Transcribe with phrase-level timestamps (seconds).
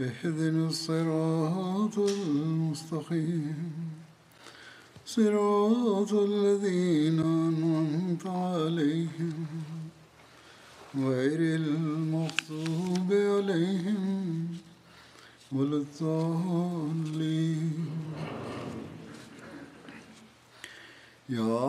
[0.00, 3.72] اهدنا الصراط المستقيم.
[5.06, 9.46] صراط الذين أنعمت عليهم.
[10.96, 14.48] غير المغضوب عليهم
[15.52, 17.86] ولا الضالين.
[21.28, 21.68] يا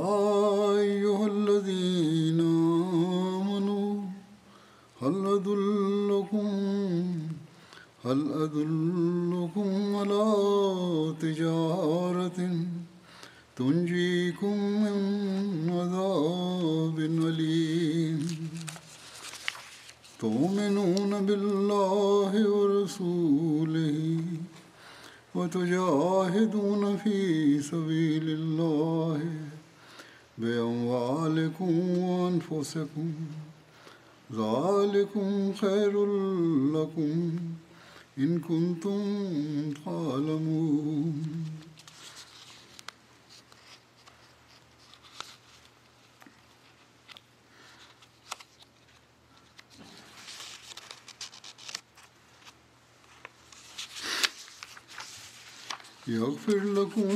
[0.80, 4.03] أيها الذين آمنوا
[5.02, 6.48] هل أدلكم
[8.06, 10.26] هل أدلكم على
[11.22, 12.50] تجارة
[13.56, 18.50] تنجيكم من عذاب أليم؟
[20.20, 24.20] تؤمنون بالله ورسوله
[25.36, 29.20] وتجاهدون في سبيل الله
[30.38, 33.14] بأموالكم وأنفسكم.
[34.34, 36.06] ذلكم خير
[36.73, 37.32] لكم.
[38.17, 41.44] إن كنتم تعلمون.
[56.08, 57.09] يغفر لكم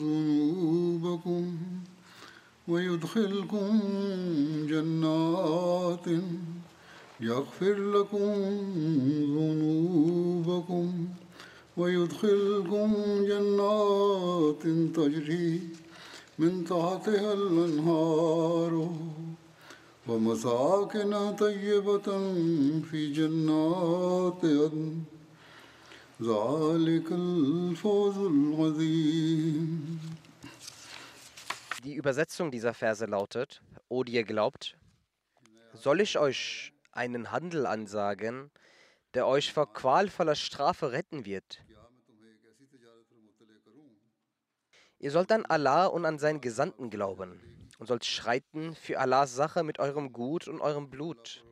[0.00, 1.58] ذنوبكم
[2.68, 3.80] ويدخلكم
[4.68, 6.06] جنات
[7.19, 8.33] يغفر لكم
[9.35, 11.07] ذنوبكم
[11.77, 12.93] ويدخلكم
[13.27, 14.63] جنات
[14.95, 15.61] تجري
[16.39, 18.93] من تحتها الأنهار
[20.07, 22.07] ومساكن طيبة
[22.91, 25.03] في جنات عدن
[26.21, 29.99] ذلك الفوز العظيم
[31.83, 34.77] Die Übersetzung dieser Verse lautet, O die ihr glaubt,
[35.73, 38.50] soll ich euch einen Handel ansagen,
[39.14, 41.64] der euch vor qualvoller Strafe retten wird?
[44.98, 47.40] Ihr sollt an Allah und an seinen Gesandten glauben
[47.78, 51.44] und sollt schreiten für Allahs Sache mit eurem Gut und eurem Blut.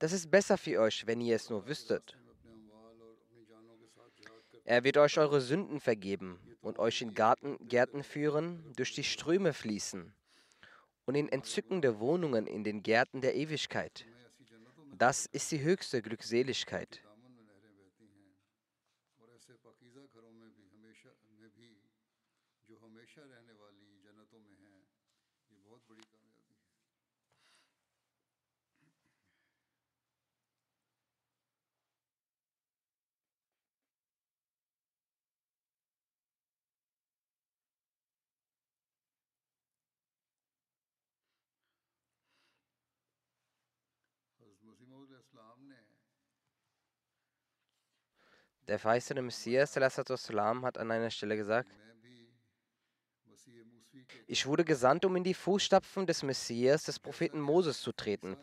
[0.00, 2.18] Das ist besser für euch, wenn ihr es nur wüsstet.
[4.64, 9.52] Er wird euch eure Sünden vergeben und euch in Garten, Gärten führen, durch die Ströme
[9.52, 10.12] fließen
[11.06, 14.04] und in entzückende Wohnungen in den Gärten der Ewigkeit.
[14.98, 17.05] Das ist die höchste Glückseligkeit.
[48.66, 51.70] Der verheißene Messias salam, hat an einer Stelle gesagt,
[54.26, 58.36] ich wurde gesandt, um in die Fußstapfen des Messias, des Propheten Moses zu treten.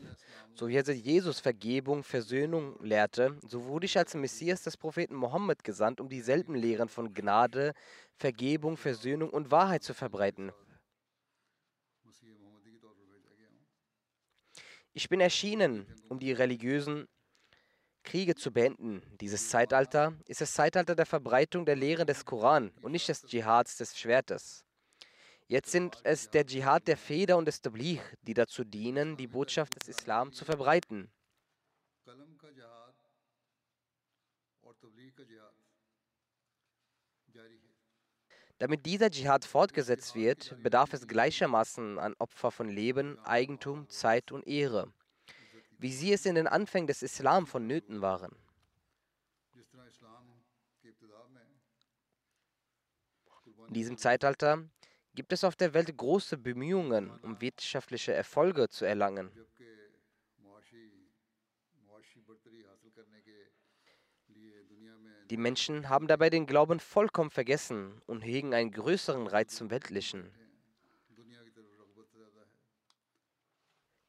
[0.53, 6.00] So wie Jesus Vergebung, Versöhnung lehrte, so wurde ich als Messias des Propheten Mohammed gesandt,
[6.00, 7.74] um dieselben Lehren von Gnade,
[8.16, 10.51] Vergebung, Versöhnung und Wahrheit zu verbreiten.
[14.95, 17.07] Ich bin erschienen, um die religiösen
[18.04, 19.01] Kriege zu beenden.
[19.19, 23.78] Dieses Zeitalter ist das Zeitalter der Verbreitung der Lehre des Koran und nicht des Dschihads
[23.78, 24.63] des Schwertes.
[25.48, 29.75] Jetzt sind es der Dschihad der Feder und des Tabligh, die dazu dienen, die Botschaft
[29.81, 31.12] des Islam zu verbreiten.
[38.59, 44.47] Damit dieser Dschihad fortgesetzt wird, bedarf es gleichermaßen an Opfer von Leben, Eigentum, Zeit und
[44.47, 44.91] Ehre,
[45.79, 48.35] wie sie es in den Anfängen des Islam vonnöten waren.
[53.67, 54.63] In diesem Zeitalter
[55.15, 59.31] gibt es auf der Welt große Bemühungen, um wirtschaftliche Erfolge zu erlangen.
[65.33, 70.31] Die Menschen haben dabei den Glauben vollkommen vergessen und hegen einen größeren Reiz zum Weltlichen.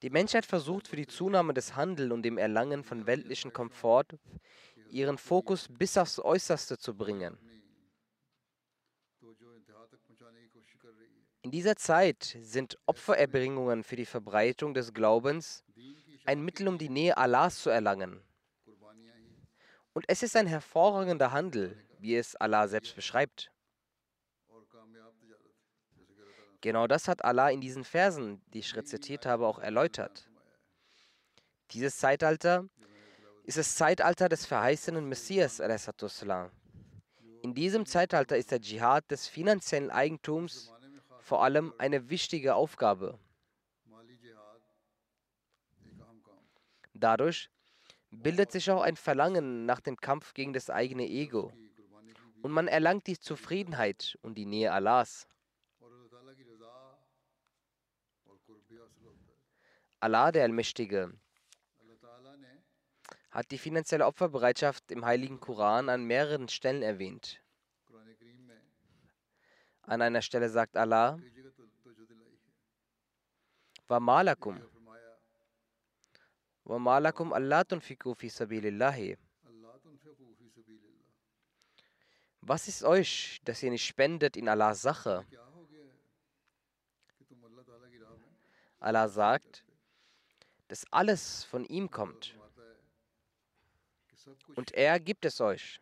[0.03, 4.19] Die Menschheit versucht für die Zunahme des Handels und dem Erlangen von weltlichen Komfort
[4.91, 7.39] ihren Fokus bis aufs Äußerste zu bringen.
[11.41, 15.65] In dieser Zeit sind Opfererbringungen für die Verbreitung des Glaubens
[16.27, 18.21] ein Mittel, um die Nähe Allahs zu erlangen.
[19.95, 23.51] Und es ist ein hervorragender Handel, wie es Allah selbst beschreibt.
[26.61, 30.29] Genau das hat Allah in diesen Versen, die ich rezitiert habe, auch erläutert.
[31.71, 32.69] Dieses Zeitalter
[33.45, 35.61] ist das Zeitalter des verheißenen Messias.
[37.43, 40.73] In diesem Zeitalter ist der Dschihad des finanziellen Eigentums
[41.21, 43.19] vor allem eine wichtige Aufgabe.
[46.95, 47.51] Dadurch
[48.23, 51.53] bildet sich auch ein Verlangen nach dem Kampf gegen das eigene Ego.
[52.43, 55.27] Und man erlangt die Zufriedenheit und die Nähe Allahs.
[60.01, 61.15] Allah, der Allmächtige,
[63.31, 67.41] hat die finanzielle Opferbereitschaft im Heiligen Koran an mehreren Stellen erwähnt.
[69.83, 71.19] An einer Stelle sagt Allah,
[73.89, 74.61] Wamalakum,
[76.67, 79.17] وَمَالَكُمْ أَلَّا تُنْفِقُوا فِي سَبِيلِ اللَّهِ
[82.47, 85.25] Was ist euch, dass ihr nicht spendet in Allahs Sache?
[88.81, 89.65] Allah sagt,
[90.69, 92.35] dass alles von ihm kommt.
[94.55, 95.81] Und er gibt es euch.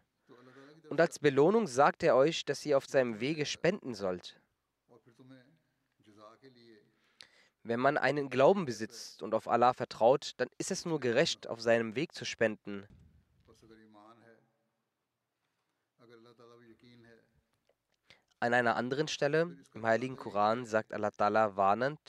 [0.88, 4.41] Und als Belohnung sagt er euch, dass ihr auf seinem Wege spenden sollt.
[7.64, 11.60] Wenn man einen Glauben besitzt und auf Allah vertraut, dann ist es nur gerecht, auf
[11.60, 12.86] seinem Weg zu spenden.
[18.40, 22.00] An einer anderen Stelle im Heiligen Koran sagt Allah Ta'ala warnend,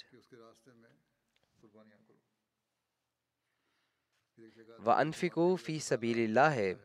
[4.83, 6.77] وَأَنْفِقُوا فِي سَبِيلِ اللَّهِ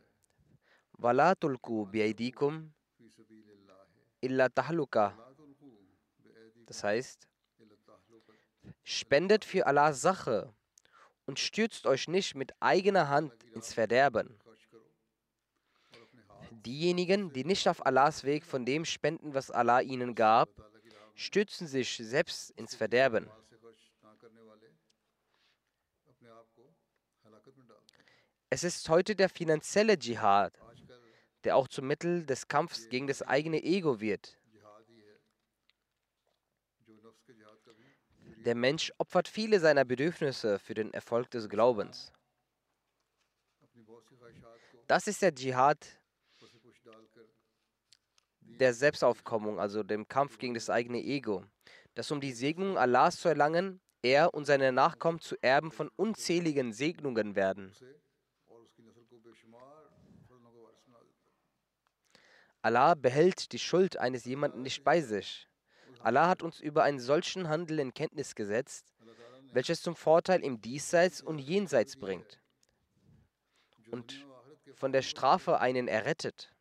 [0.99, 2.71] وَلَا تُلْقُوا بِأَيْدِيكُمْ
[4.25, 5.12] إِلَّا تَحْلُكَ
[6.67, 7.29] Das heißt,
[8.90, 10.55] Spendet für Allahs Sache
[11.26, 14.40] und stürzt euch nicht mit eigener Hand ins Verderben.
[16.52, 20.49] Diejenigen, die nicht auf Allahs Weg von dem spenden, was Allah ihnen gab,
[21.14, 23.29] stürzen sich selbst ins Verderben.
[28.49, 30.58] Es ist heute der finanzielle Dschihad,
[31.44, 34.38] der auch zum Mittel des Kampfes gegen das eigene Ego wird.
[38.44, 42.12] Der Mensch opfert viele seiner Bedürfnisse für den Erfolg des Glaubens.
[44.87, 45.79] Das ist der Dschihad
[48.43, 51.44] der Selbstaufkommung, also dem Kampf gegen das eigene Ego,
[51.94, 56.73] dass um die Segnung Allahs zu erlangen, er und seine Nachkommen zu Erben von unzähligen
[56.73, 57.73] Segnungen werden.
[62.62, 65.48] Allah behält die Schuld eines jemanden nicht bei sich.
[66.00, 68.95] Allah hat uns über einen solchen Handel in Kenntnis gesetzt,
[69.52, 72.40] welches zum Vorteil im Diesseits und Jenseits bringt
[73.90, 74.26] und
[74.75, 76.55] von der Strafe einen errettet.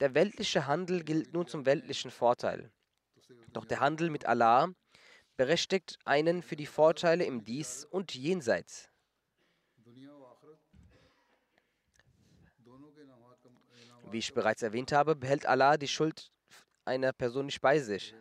[0.00, 2.70] Der weltliche Handel gilt nur zum weltlichen Vorteil.
[3.52, 4.68] Doch der Handel mit Allah
[5.36, 8.90] berechtigt einen für die Vorteile im Dies und Jenseits.
[14.14, 16.30] Wie ich bereits erwähnt habe, behält Allah die Schuld
[16.84, 18.14] einer Person nicht bei sich.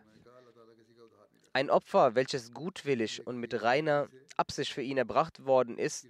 [1.54, 6.08] Ein Opfer, welches gutwillig und mit reiner Absicht für ihn erbracht worden ist,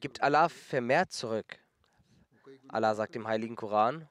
[0.00, 1.58] gibt Allah vermehrt zurück.
[2.68, 4.06] Allah sagt im Heiligen Koran: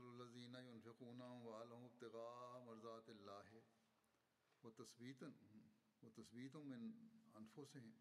[0.00, 3.62] مثل الذين ينفقون أموالهم ابتغاء مرضات الله.
[4.62, 5.32] وتثبيتا
[6.02, 6.92] وتثبيت من
[7.36, 7.92] أنفسهم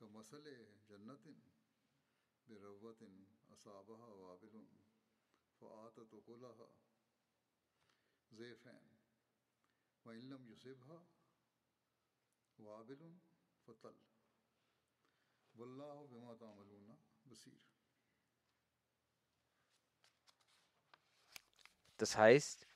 [0.00, 0.44] كمثل
[0.88, 1.36] جنة
[2.48, 4.66] بربوة أصابها وابل
[5.60, 6.68] فآتت أكلها
[8.32, 8.82] زيفين
[10.04, 11.06] وإن لم يصبها
[12.58, 13.18] وابل
[13.66, 13.94] فطل
[15.54, 17.71] والله بما تعملون بصير.
[22.02, 22.66] Das heißt,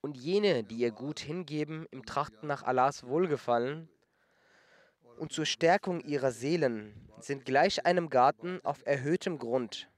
[0.00, 3.90] und jene, die ihr Gut hingeben, im Trachten nach Allahs Wohlgefallen
[5.18, 9.90] und zur Stärkung ihrer Seelen, sind gleich einem Garten auf erhöhtem Grund.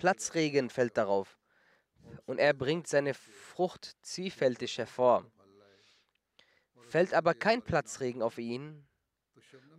[0.00, 1.38] Platzregen fällt darauf
[2.26, 5.30] und er bringt seine Frucht zwiefältig hervor.
[6.80, 8.88] Fällt aber kein Platzregen auf ihn,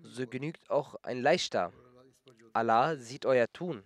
[0.04, 1.74] so genügt auch ein leichter.
[2.54, 3.84] Allah sieht euer Tun.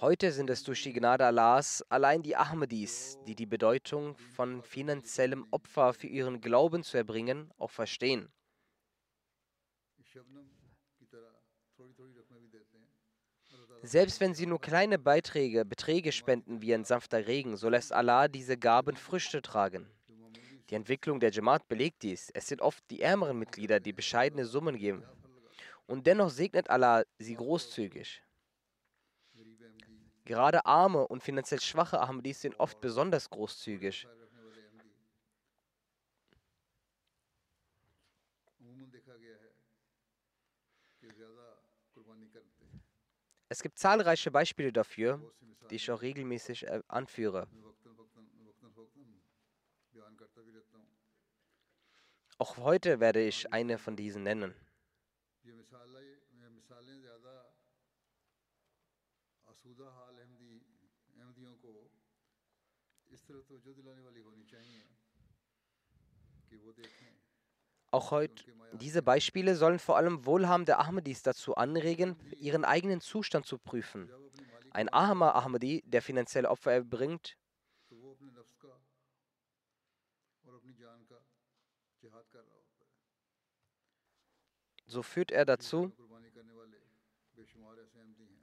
[0.00, 5.46] Heute sind es durch die Gnade Allahs allein die Ahmadis, die die Bedeutung von finanziellem
[5.50, 8.32] Opfer für ihren Glauben zu erbringen, auch verstehen.
[13.86, 18.28] Selbst wenn sie nur kleine Beiträge, Beträge spenden wie ein sanfter Regen, so lässt Allah
[18.28, 19.86] diese Gaben Früchte tragen.
[20.70, 22.30] Die Entwicklung der Jamaat belegt dies.
[22.32, 25.04] Es sind oft die ärmeren Mitglieder, die bescheidene Summen geben.
[25.86, 28.22] Und dennoch segnet Allah sie großzügig.
[30.24, 34.08] Gerade arme und finanziell schwache Ahmadis sind oft besonders großzügig.
[43.48, 45.20] Es gibt zahlreiche Beispiele dafür,
[45.70, 47.46] die ich auch regelmäßig äh, anführe.
[52.38, 54.54] Auch heute werde ich eine von diesen nennen.
[67.94, 73.56] Auch heute, diese Beispiele sollen vor allem wohlhabende Ahmadis dazu anregen, ihren eigenen Zustand zu
[73.56, 74.10] prüfen.
[74.72, 77.36] Ein armer Ahmadi, der finanzielle Opfer erbringt,
[84.86, 85.92] so führt er dazu,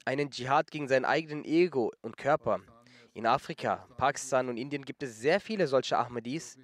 [0.05, 2.61] einen Dschihad gegen sein eigenen Ego und Körper.
[3.13, 6.57] In Afrika, Pakistan und Indien gibt es sehr viele solche Ahmadis,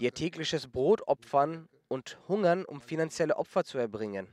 [0.00, 4.28] die ihr tägliches Brot opfern, und hungern, um finanzielle Opfer zu erbringen.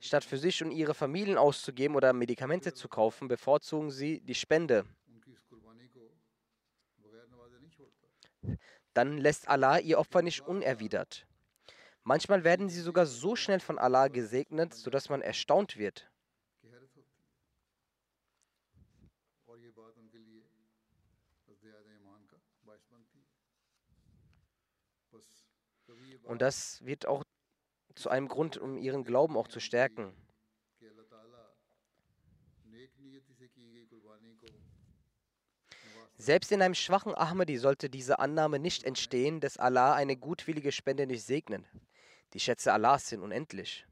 [0.00, 4.84] Statt für sich und ihre Familien auszugeben oder Medikamente zu kaufen, bevorzugen sie die Spende.
[8.94, 11.26] Dann lässt Allah ihr Opfer nicht unerwidert.
[12.04, 16.11] Manchmal werden sie sogar so schnell von Allah gesegnet, sodass man erstaunt wird.
[26.22, 27.24] Und das wird auch
[27.94, 30.14] zu einem Grund, um ihren Glauben auch zu stärken.
[36.16, 41.06] Selbst in einem schwachen Ahmadi sollte diese Annahme nicht entstehen, dass Allah eine gutwillige Spende
[41.06, 41.64] nicht segnet.
[42.32, 43.86] Die Schätze Allahs sind unendlich.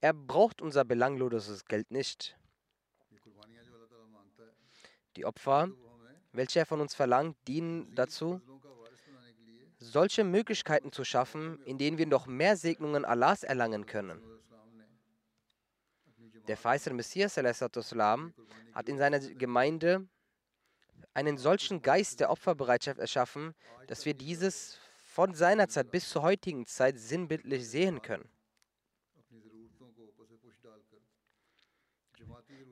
[0.00, 2.38] Er braucht unser belangloses Geld nicht.
[5.18, 5.68] Die Opfer,
[6.30, 8.40] welche er von uns verlangt, dienen dazu,
[9.80, 14.22] solche Möglichkeiten zu schaffen, in denen wir noch mehr Segnungen Allahs erlangen können.
[16.46, 18.32] Der verheißene Messias salam,
[18.72, 20.06] hat in seiner Gemeinde
[21.14, 23.56] einen solchen Geist der Opferbereitschaft erschaffen,
[23.88, 28.30] dass wir dieses von seiner Zeit bis zur heutigen Zeit sinnbildlich sehen können.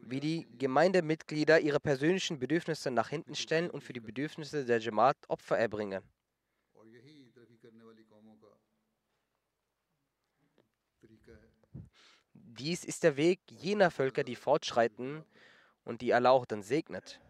[0.08, 5.16] wie die Gemeindemitglieder ihre persönlichen Bedürfnisse nach hinten stellen und für die Bedürfnisse der Jamaat
[5.28, 6.02] Opfer erbringen.
[12.32, 15.24] Dies ist der Weg jener Völker, die fortschreiten
[15.84, 17.20] und die Allah auch dann segnet.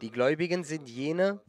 [0.00, 1.40] Die Gläubigen sind jene,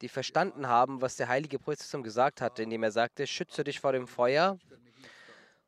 [0.00, 3.92] die verstanden haben, was der heilige Prophet gesagt hatte, indem er sagte, schütze dich vor
[3.92, 4.58] dem Feuer,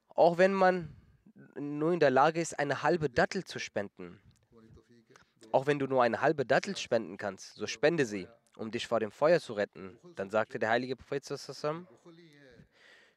[0.09, 0.95] auch wenn man
[1.54, 4.21] nur in der Lage ist, eine halbe Dattel zu spenden.
[5.52, 9.00] Auch wenn du nur eine halbe Dattel spenden kannst, so spende sie, um dich vor
[9.00, 9.99] dem Feuer zu retten.
[10.16, 11.25] Dann sagte der heilige Prophet,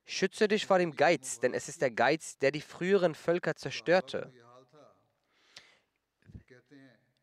[0.06, 4.32] schütze dich vor dem Geiz, denn es ist der Geiz, der die früheren Völker zerstörte.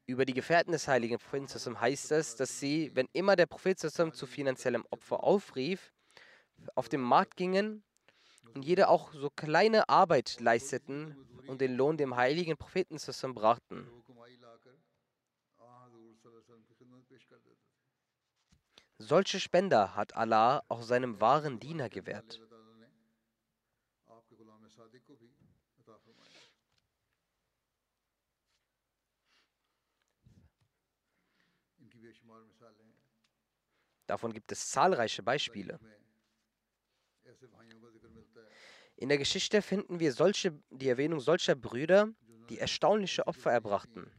[0.07, 4.27] Über die Gefährten des heiligen Propheten heißt es, dass sie, wenn immer der Prophet zu
[4.27, 5.93] finanziellem Opfer aufrief,
[6.77, 7.83] auf den Markt gingen
[8.55, 11.17] und jede auch so kleine Arbeit leisteten
[11.49, 12.99] und den Lohn dem heiligen Propheten
[13.35, 13.87] brachten.
[18.99, 22.41] Solche Spender hat Allah auch seinem wahren Diener gewährt.
[34.07, 35.79] Davon gibt es zahlreiche Beispiele.
[38.97, 42.09] In der Geschichte finden wir solche, die Erwähnung solcher Brüder,
[42.49, 44.11] die erstaunliche Opfer erbrachten.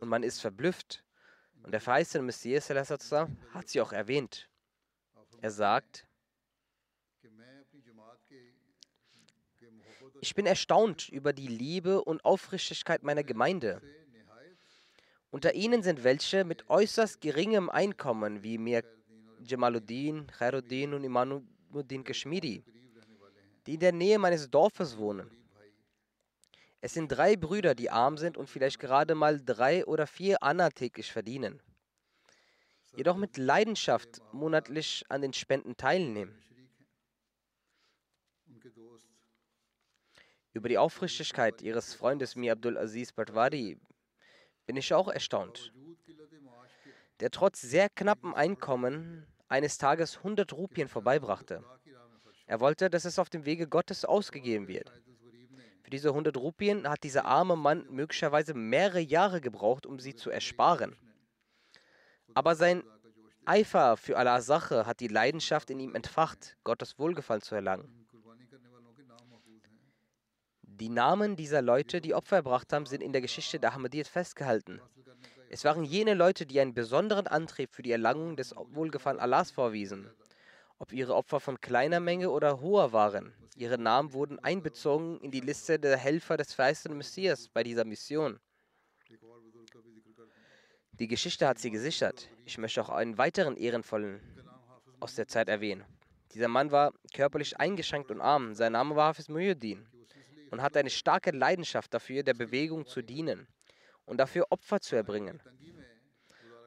[0.00, 1.04] Und man ist verblüfft.
[1.62, 4.50] Und der verheißene Messias hat sie auch erwähnt.
[5.40, 6.06] Er sagt,
[10.20, 13.80] ich bin erstaunt über die Liebe und Aufrichtigkeit meiner Gemeinde.
[15.32, 18.84] Unter ihnen sind welche mit äußerst geringem Einkommen, wie mir
[19.42, 22.62] Jamaluddin, Khairuddin und Imanuddin Kashmiri,
[23.66, 25.30] die in der Nähe meines Dorfes wohnen.
[26.82, 30.68] Es sind drei Brüder, die arm sind und vielleicht gerade mal drei oder vier Anna
[30.68, 31.62] täglich verdienen.
[32.94, 36.38] Jedoch mit Leidenschaft monatlich an den Spenden teilnehmen.
[40.52, 43.80] Über die Aufrichtigkeit ihres Freundes Mir Abdul Aziz Patwari
[44.66, 45.72] bin ich auch erstaunt,
[47.20, 51.64] der trotz sehr knappem Einkommen eines Tages 100 Rupien vorbeibrachte.
[52.46, 54.92] Er wollte, dass es auf dem Wege Gottes ausgegeben wird.
[55.82, 60.30] Für diese 100 Rupien hat dieser arme Mann möglicherweise mehrere Jahre gebraucht, um sie zu
[60.30, 60.96] ersparen.
[62.34, 62.82] Aber sein
[63.44, 68.01] Eifer für Allahs Sache hat die Leidenschaft in ihm entfacht, Gottes Wohlgefallen zu erlangen.
[70.82, 74.80] Die Namen dieser Leute, die Opfer erbracht haben, sind in der Geschichte der Ahmadiyyat festgehalten.
[75.48, 80.10] Es waren jene Leute, die einen besonderen Antrieb für die Erlangung des Wohlgefallen Allahs vorwiesen.
[80.80, 85.38] Ob ihre Opfer von kleiner Menge oder hoher waren, ihre Namen wurden einbezogen in die
[85.38, 88.40] Liste der Helfer des verheißenen Messias bei dieser Mission.
[90.94, 92.28] Die Geschichte hat sie gesichert.
[92.44, 94.20] Ich möchte auch einen weiteren Ehrenvollen
[94.98, 95.84] aus der Zeit erwähnen.
[96.34, 98.56] Dieser Mann war körperlich eingeschränkt und arm.
[98.56, 99.86] Sein Name war Hafiz Muhyiddin
[100.52, 103.48] und hat eine starke Leidenschaft dafür, der Bewegung zu dienen
[104.04, 105.42] und dafür Opfer zu erbringen.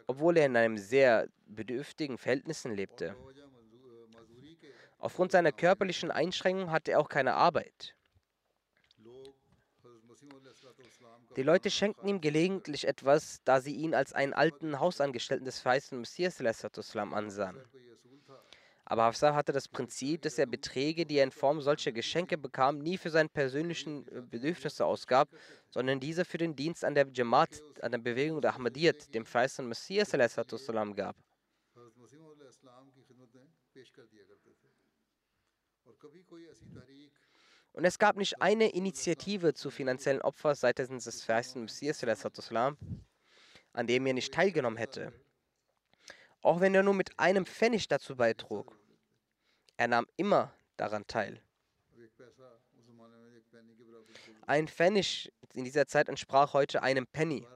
[0.07, 3.15] Obwohl er in einem sehr bedürftigen Verhältnissen lebte.
[4.97, 7.95] Aufgrund seiner körperlichen Einschränkungen hatte er auch keine Arbeit.
[11.35, 16.01] Die Leute schenkten ihm gelegentlich etwas, da sie ihn als einen alten Hausangestellten des verheißenen
[16.01, 16.41] Messias
[17.13, 17.61] ansahen.
[18.87, 22.77] Aber Hafsa hatte das Prinzip, dass er Beträge, die er in Form solcher Geschenke bekam,
[22.77, 25.29] nie für seine persönlichen äh, Bedürfnisse ausgab,
[25.71, 29.69] sondern diese für den Dienst an der Jamaat, an der Bewegung der Ahmadiyyat, dem verheißenen
[29.69, 31.15] Messias gab.
[37.73, 42.03] Und es gab nicht eine Initiative zu finanziellen Opfern seitens des verheißenen Messias,
[43.73, 45.11] an dem er nicht teilgenommen hätte
[46.45, 48.77] auch wenn er nur mit einem Pfennig dazu beitrug.
[49.77, 51.41] Er nahm immer daran teil.
[54.45, 57.47] Ein Pfennig in dieser Zeit entsprach heute einem Penny.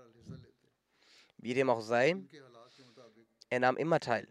[1.38, 2.16] Wie dem auch sei,
[3.50, 4.28] er nahm immer teil.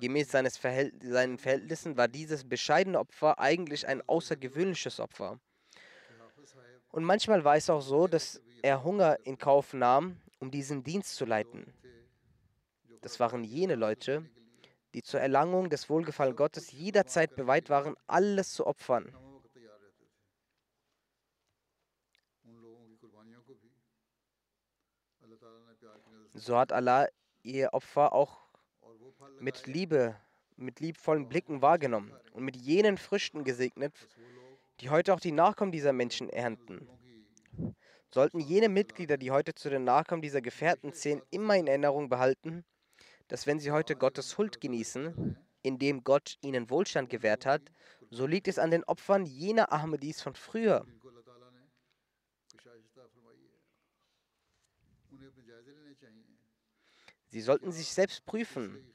[0.00, 5.40] Gemäß seines Verhält seinen Verhältnissen war dieses bescheidene Opfer eigentlich ein außergewöhnliches Opfer.
[6.90, 11.16] Und manchmal war es auch so, dass er Hunger in Kauf nahm, um diesen Dienst
[11.16, 11.72] zu leiten.
[13.00, 14.28] Das waren jene Leute,
[14.94, 19.14] die zur Erlangung des Wohlgefallen Gottes jederzeit bereit waren, alles zu opfern.
[26.34, 27.08] So hat Allah
[27.42, 28.38] ihr Opfer auch
[29.40, 30.16] mit Liebe,
[30.56, 34.08] mit liebvollen Blicken wahrgenommen und mit jenen Früchten gesegnet,
[34.80, 36.88] die heute auch die Nachkommen dieser Menschen ernten.
[38.10, 42.64] Sollten jene Mitglieder, die heute zu den Nachkommen dieser Gefährten zählen, immer in Erinnerung behalten,
[43.28, 47.62] dass wenn sie heute Gottes Huld genießen, indem Gott ihnen Wohlstand gewährt hat,
[48.10, 50.86] so liegt es an den Opfern jener Ahmadis von früher.
[57.30, 58.94] Sie sollten sich selbst prüfen,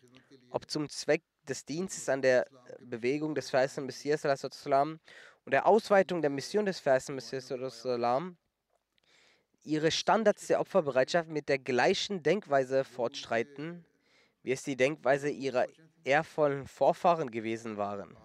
[0.49, 2.47] ob zum Zweck des Dienstes an der
[2.79, 4.25] Bewegung des verheißenen Messias
[5.45, 7.53] und der Ausweitung der Mission des verheißenen Messias
[9.65, 13.85] ihre Standards der Opferbereitschaft mit der gleichen Denkweise fortschreiten,
[14.43, 15.65] wie es die Denkweise ihrer
[16.03, 18.15] ehrvollen Vorfahren gewesen waren.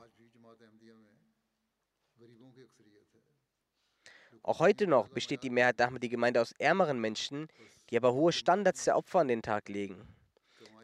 [4.42, 7.48] Auch heute noch besteht die Mehrheit der Ahmadi-Gemeinde aus ärmeren Menschen,
[7.90, 10.08] die aber hohe Standards der Opfer an den Tag legen.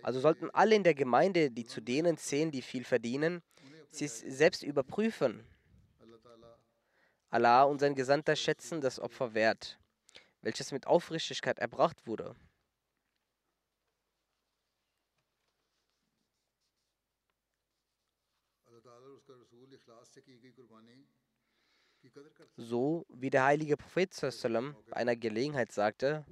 [0.02, 3.42] Also sollten alle in der Gemeinde, die zu denen zählen, die viel verdienen,
[3.90, 5.46] sich selbst überprüfen.
[7.30, 9.78] Allah und sein Gesandter schätzen das Opfer wert,
[10.42, 12.36] welches mit Aufrichtigkeit erbracht wurde.
[22.56, 26.24] So wie der heilige Prophet sallam, bei einer Gelegenheit sagte,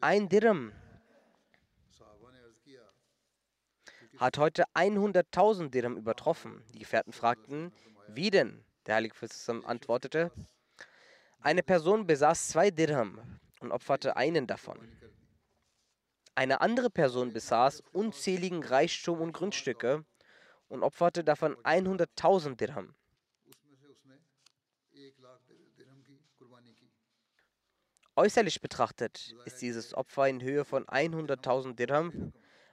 [0.00, 0.72] ein Dirham
[4.18, 6.62] hat heute 100.000 Dirham übertroffen.
[6.74, 7.72] Die Gefährten fragten,
[8.08, 8.64] wie denn?
[8.86, 10.32] Der heilige Prophet antwortete,
[11.40, 14.78] eine Person besaß zwei Dirham und opferte einen davon.
[16.34, 20.04] Eine andere Person besaß unzähligen Reichtum und Grundstücke
[20.68, 22.94] und opferte davon 100.000 Dirham.
[28.16, 32.32] Äußerlich betrachtet ist dieses Opfer in Höhe von 100.000 Dirham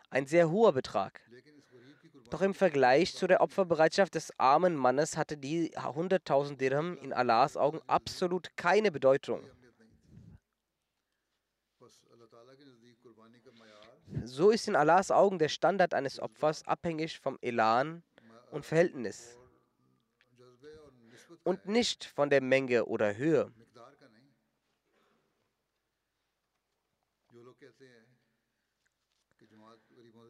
[0.10, 1.22] ein sehr hoher Betrag.
[2.30, 7.58] Doch im Vergleich zu der Opferbereitschaft des armen Mannes hatte die 100.000 Dirham in Allahs
[7.58, 9.42] Augen absolut keine Bedeutung.
[14.24, 18.04] So ist in Allahs Augen der Standard eines Opfers abhängig vom Elan
[18.52, 19.38] und Verhältnis
[21.44, 23.52] und nicht von der Menge oder Höhe.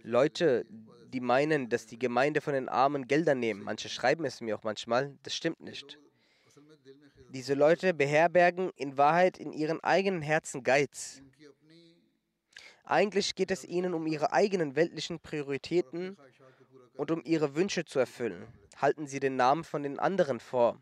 [0.04, 0.66] Leute,
[1.10, 4.64] die meinen, dass die Gemeinde von den Armen Gelder nehmen, manche schreiben es mir auch
[4.64, 6.00] manchmal, das stimmt nicht.
[7.30, 11.22] Diese Leute beherbergen in Wahrheit in ihren eigenen Herzen Geiz.
[12.90, 16.18] Eigentlich geht es ihnen um ihre eigenen weltlichen Prioritäten
[16.96, 18.48] und um ihre Wünsche zu erfüllen.
[18.78, 20.82] Halten sie den Namen von den anderen vor.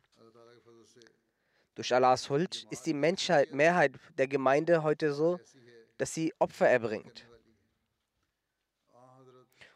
[1.76, 5.38] Durch Allahs Huld ist die Menschheit, Mehrheit der Gemeinde heute so,
[5.98, 7.28] dass sie Opfer erbringt.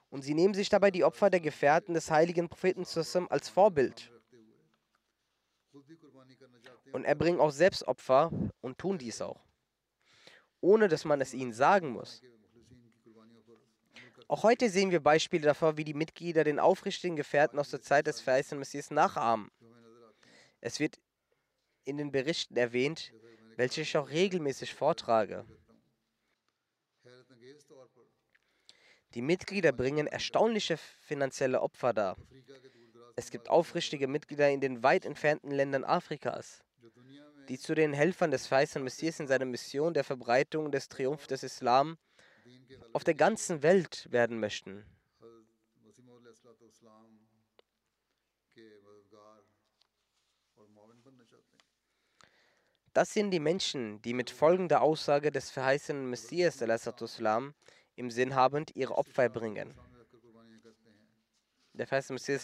[0.10, 2.86] Und sie nehmen sich dabei die Opfer der Gefährten des heiligen Propheten
[3.28, 4.10] als Vorbild.
[6.94, 9.51] Und erbringen auch selbst Opfer und tun dies auch
[10.62, 12.21] ohne dass man es ihnen sagen muss.
[14.28, 18.08] Auch heute sehen wir Beispiele davor, wie die Mitglieder den aufrichtigen Gefährten aus der Zeit
[18.08, 19.52] des verheißenen Messias nachahmen.
[20.62, 21.00] Es wird
[21.84, 23.12] in den Berichten erwähnt,
[23.58, 25.45] welche ich auch regelmäßig vortrage.
[29.13, 32.15] Die Mitglieder bringen erstaunliche finanzielle Opfer dar.
[33.17, 36.63] Es gibt aufrichtige Mitglieder in den weit entfernten Ländern Afrikas
[37.50, 41.44] die zu den Helfern des verheißenen Messias in seiner Mission der Verbreitung des Triumph des
[41.44, 41.98] Islam
[42.94, 44.86] auf der ganzen Welt werden möchten.
[52.94, 57.54] Das sind die Menschen, die mit folgender Aussage des verheißenen Messias Islam
[57.96, 59.74] im Sinn habend ihre Opfer bringen.
[61.74, 62.44] Der verheißene Messias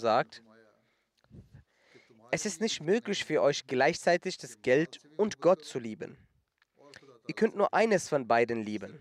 [0.00, 0.42] sagt,
[2.32, 6.16] es ist nicht möglich für euch gleichzeitig das Geld und Gott zu lieben.
[7.26, 8.98] Ihr könnt nur eines von beiden lieben.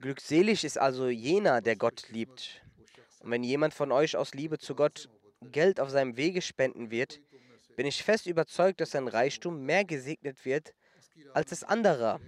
[0.00, 2.62] Glückselig ist also jener, der Gott liebt.
[3.20, 5.08] Und wenn jemand von euch aus Liebe zu Gott
[5.52, 7.20] Geld auf seinem Wege spenden wird,
[7.76, 10.74] bin ich fest überzeugt, dass sein Reichtum mehr gesegnet wird
[11.34, 12.20] als das andere.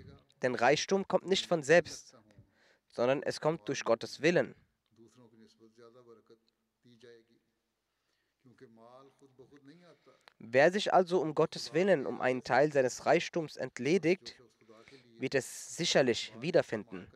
[0.42, 2.14] Denn Reichtum kommt nicht von selbst,
[2.88, 4.54] sondern es kommt durch Gottes Willen.
[10.38, 14.40] Wer sich also um Gottes Willen um einen Teil seines Reichtums entledigt,
[15.18, 17.08] wird es sicherlich wiederfinden.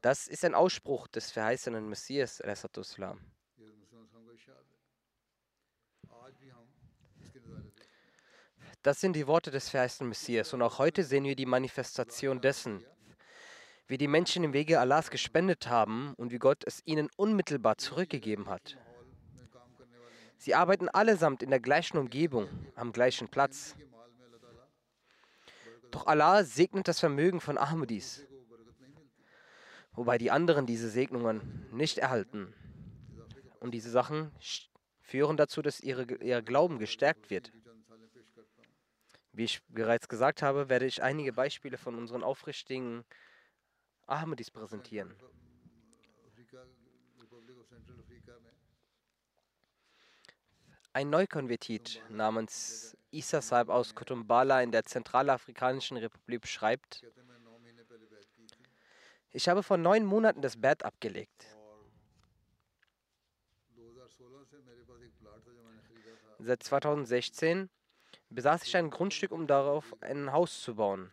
[0.00, 2.42] Das ist ein Ausspruch des verheißenen Messias.
[8.82, 10.52] Das sind die Worte des verheißenen Messias.
[10.52, 12.84] Und auch heute sehen wir die Manifestation dessen,
[13.86, 18.48] wie die Menschen im Wege Allahs gespendet haben und wie Gott es ihnen unmittelbar zurückgegeben
[18.48, 18.78] hat.
[20.42, 23.76] Sie arbeiten allesamt in der gleichen Umgebung, am gleichen Platz.
[25.92, 28.26] Doch Allah segnet das Vermögen von Ahmadis,
[29.92, 32.52] wobei die anderen diese Segnungen nicht erhalten.
[33.60, 34.32] Und diese Sachen
[35.00, 37.52] führen dazu, dass ihre, ihr Glauben gestärkt wird.
[39.30, 43.04] Wie ich bereits gesagt habe, werde ich einige Beispiele von unseren aufrichtigen
[44.08, 45.14] Ahmadis präsentieren.
[50.94, 57.02] Ein Neukonvertit namens Isa Saib aus Kotumbala in der Zentralafrikanischen Republik schreibt,
[59.30, 61.46] Ich habe vor neun Monaten das Bett abgelegt.
[66.40, 67.70] Seit 2016
[68.28, 71.10] besaß ich ein Grundstück, um darauf ein Haus zu bauen.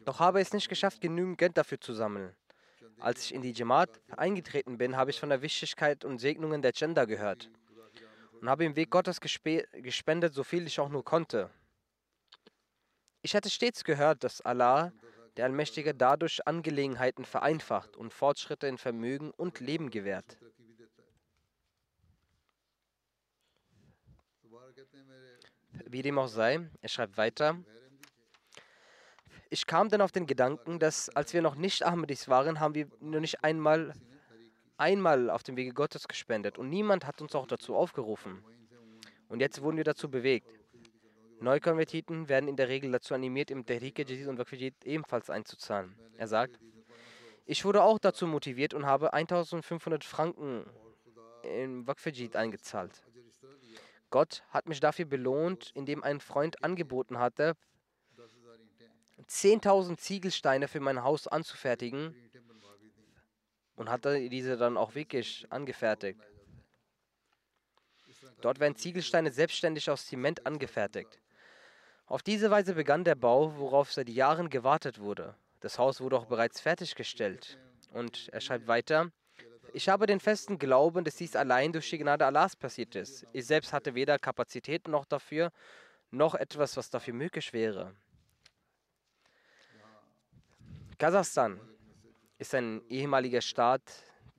[0.00, 2.34] Doch habe es nicht geschafft, genügend Geld dafür zu sammeln.
[2.98, 6.72] Als ich in die Jamaat eingetreten bin, habe ich von der Wichtigkeit und Segnungen der
[6.72, 7.48] Gender gehört
[8.46, 11.50] und habe im Weg Gottes gespendet, so viel ich auch nur konnte.
[13.22, 14.92] Ich hatte stets gehört, dass Allah,
[15.36, 20.38] der Allmächtige, dadurch Angelegenheiten vereinfacht und Fortschritte in Vermögen und Leben gewährt.
[25.84, 27.58] Wie dem auch sei, er schreibt weiter.
[29.50, 32.86] Ich kam dann auf den Gedanken, dass als wir noch nicht Ahmadis waren, haben wir
[33.00, 33.92] nur nicht einmal,
[34.76, 38.44] einmal auf dem Wege Gottes gespendet und niemand hat uns auch dazu aufgerufen.
[39.28, 40.48] Und jetzt wurden wir dazu bewegt.
[41.40, 44.52] Neukonvertiten werden in der Regel dazu animiert, im Tehrik Jadid und Waqf
[44.84, 45.94] ebenfalls einzuzahlen.
[46.16, 46.58] Er sagt,
[47.44, 50.64] ich wurde auch dazu motiviert und habe 1500 Franken
[51.42, 53.02] im Waqf eingezahlt.
[54.10, 57.54] Gott hat mich dafür belohnt, indem ein Freund angeboten hatte,
[59.28, 62.14] 10.000 Ziegelsteine für mein Haus anzufertigen
[63.76, 66.20] und hat diese dann auch wirklich angefertigt.
[68.40, 71.20] Dort werden Ziegelsteine selbstständig aus Zement angefertigt.
[72.06, 75.34] Auf diese Weise begann der Bau, worauf seit Jahren gewartet wurde.
[75.60, 77.58] Das Haus wurde auch bereits fertiggestellt.
[77.92, 79.10] Und er schreibt weiter,
[79.72, 83.26] ich habe den festen Glauben, dass dies allein durch die Gnade Allahs passiert ist.
[83.32, 85.50] Ich selbst hatte weder Kapazitäten noch dafür,
[86.10, 87.94] noch etwas, was dafür möglich wäre.
[90.98, 91.60] Kasachstan
[92.38, 93.82] ist ein ehemaliger Staat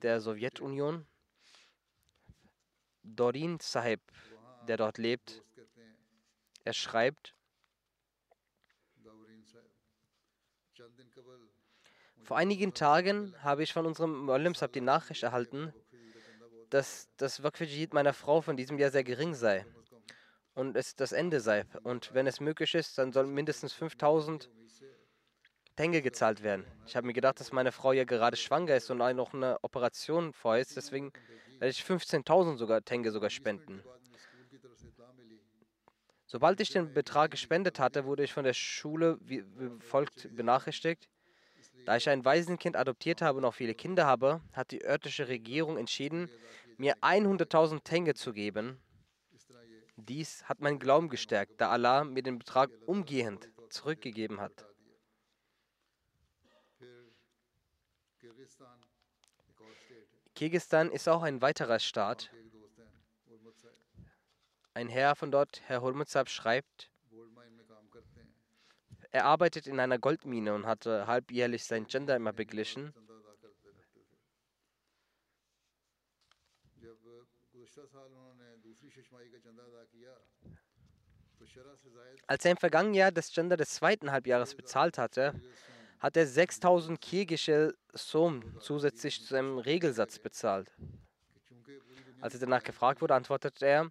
[0.02, 1.06] der Sowjetunion.
[3.02, 4.00] Dorin Sahib,
[4.66, 5.42] der dort lebt,
[6.64, 7.34] er schreibt,
[12.22, 15.72] vor einigen Tagen habe ich von unserem Muallim die Nachricht erhalten,
[16.68, 19.64] dass das Waqf meiner Frau von diesem Jahr sehr gering sei
[20.54, 21.64] und es das Ende sei.
[21.84, 24.50] Und wenn es möglich ist, dann sollen mindestens 5000
[25.78, 26.64] Tenge gezahlt werden.
[26.88, 30.32] Ich habe mir gedacht, dass meine Frau ja gerade schwanger ist und noch eine Operation
[30.32, 30.76] vorher ist.
[30.76, 31.12] Deswegen
[31.60, 33.84] werde ich 15.000 sogar Tenge sogar spenden.
[36.26, 39.44] Sobald ich den Betrag gespendet hatte, wurde ich von der Schule wie
[39.78, 41.08] folgt benachrichtigt.
[41.86, 45.78] Da ich ein Waisenkind adoptiert habe und auch viele Kinder habe, hat die örtliche Regierung
[45.78, 46.28] entschieden,
[46.76, 48.80] mir 100.000 Tenge zu geben.
[49.94, 54.66] Dies hat meinen Glauben gestärkt, da Allah mir den Betrag umgehend zurückgegeben hat.
[60.38, 62.30] Kirgistan ist auch ein weiterer Staat.
[64.72, 66.92] Ein Herr von dort, Herr Hormuzab, schreibt,
[69.10, 72.94] er arbeitet in einer Goldmine und hatte halbjährlich sein Gender immer beglichen.
[82.28, 85.34] Als er im vergangenen Jahr das Gender des zweiten Halbjahres bezahlt hatte,
[85.98, 90.70] hat er 6000 kirgische Som zusätzlich zu seinem Regelsatz bezahlt.
[92.20, 93.90] Als er danach gefragt wurde, antwortete er,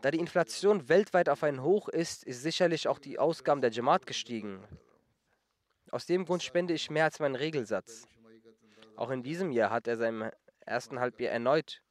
[0.00, 4.06] da die Inflation weltweit auf ein Hoch ist, ist sicherlich auch die Ausgaben der Jamaat
[4.06, 4.62] gestiegen.
[5.90, 8.06] Aus dem Grund spende ich mehr als meinen Regelsatz.
[8.96, 11.82] Auch in diesem Jahr hat er seinem ersten Halbjahr erneut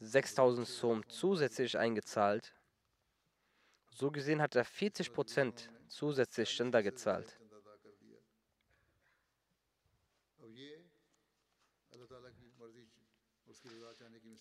[0.00, 2.54] 6000 Som zusätzlich eingezahlt.
[3.90, 7.38] So gesehen hat er 40 Prozent zusätzlich Ständer gezahlt.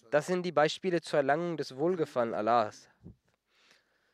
[0.10, 2.90] Das sind die Beispiele zur Erlangung des Wohlgefallen Allahs.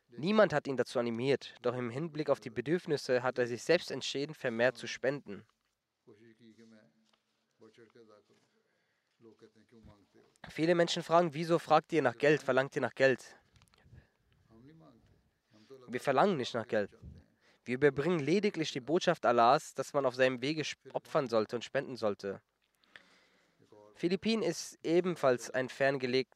[0.09, 3.91] Niemand hat ihn dazu animiert, doch im Hinblick auf die Bedürfnisse hat er sich selbst
[3.91, 5.45] entschieden, vermehrt zu spenden.
[10.49, 13.37] Viele Menschen fragen, wieso fragt ihr nach Geld, verlangt ihr nach Geld?
[15.87, 16.91] Wir verlangen nicht nach Geld.
[17.63, 21.95] Wir überbringen lediglich die Botschaft Allahs, dass man auf seinem Wege opfern sollte und spenden
[21.95, 22.41] sollte.
[23.97, 26.27] Philippinen ist ebenfalls ein ferngeleg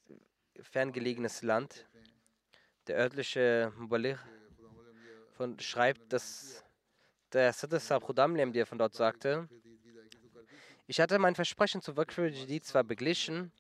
[0.61, 1.87] ferngelegenes Land.
[2.87, 4.17] Der örtliche Mubalir
[5.59, 6.63] schreibt, dass
[7.31, 9.47] der Sadr Khudamlem, der von dort sagte,
[10.87, 12.19] ich hatte mein Versprechen zu Waqf
[12.63, 13.51] zwar beglichen,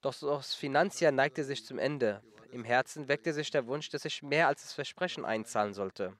[0.00, 2.22] doch das Finanzjahr neigte sich zum Ende.
[2.52, 6.16] Im Herzen weckte sich der Wunsch, dass ich mehr als das Versprechen einzahlen sollte.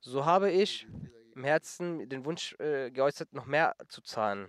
[0.00, 0.86] So habe ich
[1.36, 4.48] im Herzen den Wunsch äh, geäußert, noch mehr zu zahlen.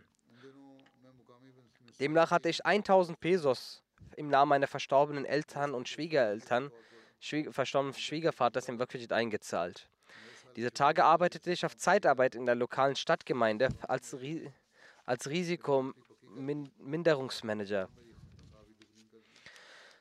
[2.00, 3.84] Demnach hatte ich 1000 Pesos
[4.16, 6.72] im Namen meiner verstorbenen Eltern und Schwiegereltern,
[7.20, 9.90] Schwie verstorbenen Schwiegervaters im Workfit eingezahlt.
[10.56, 14.50] Diese Tage arbeitete ich auf Zeitarbeit in der lokalen Stadtgemeinde als, Ri
[15.06, 17.90] als Risikominderungsmanager.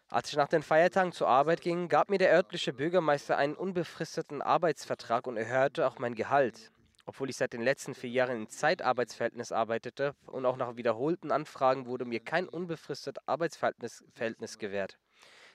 [0.08, 4.40] Als ich nach den Feiertagen zur Arbeit ging, gab mir der örtliche Bürgermeister einen unbefristeten
[4.40, 6.70] Arbeitsvertrag und erhöhte auch mein Gehalt.
[7.06, 11.86] Obwohl ich seit den letzten vier Jahren in Zeitarbeitsverhältnis arbeitete und auch nach wiederholten Anfragen
[11.86, 14.98] wurde mir kein unbefristetes Arbeitsverhältnis Verhältnis gewährt.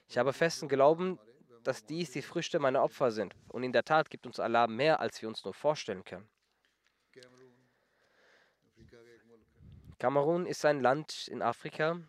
[0.08, 1.20] Ich habe festen Glauben,
[1.64, 3.36] dass dies die Früchte meiner Opfer sind.
[3.50, 6.28] Und in der Tat gibt uns Allah mehr, als wir uns nur vorstellen können.
[10.00, 12.00] Kamerun ist ein Land in Afrika.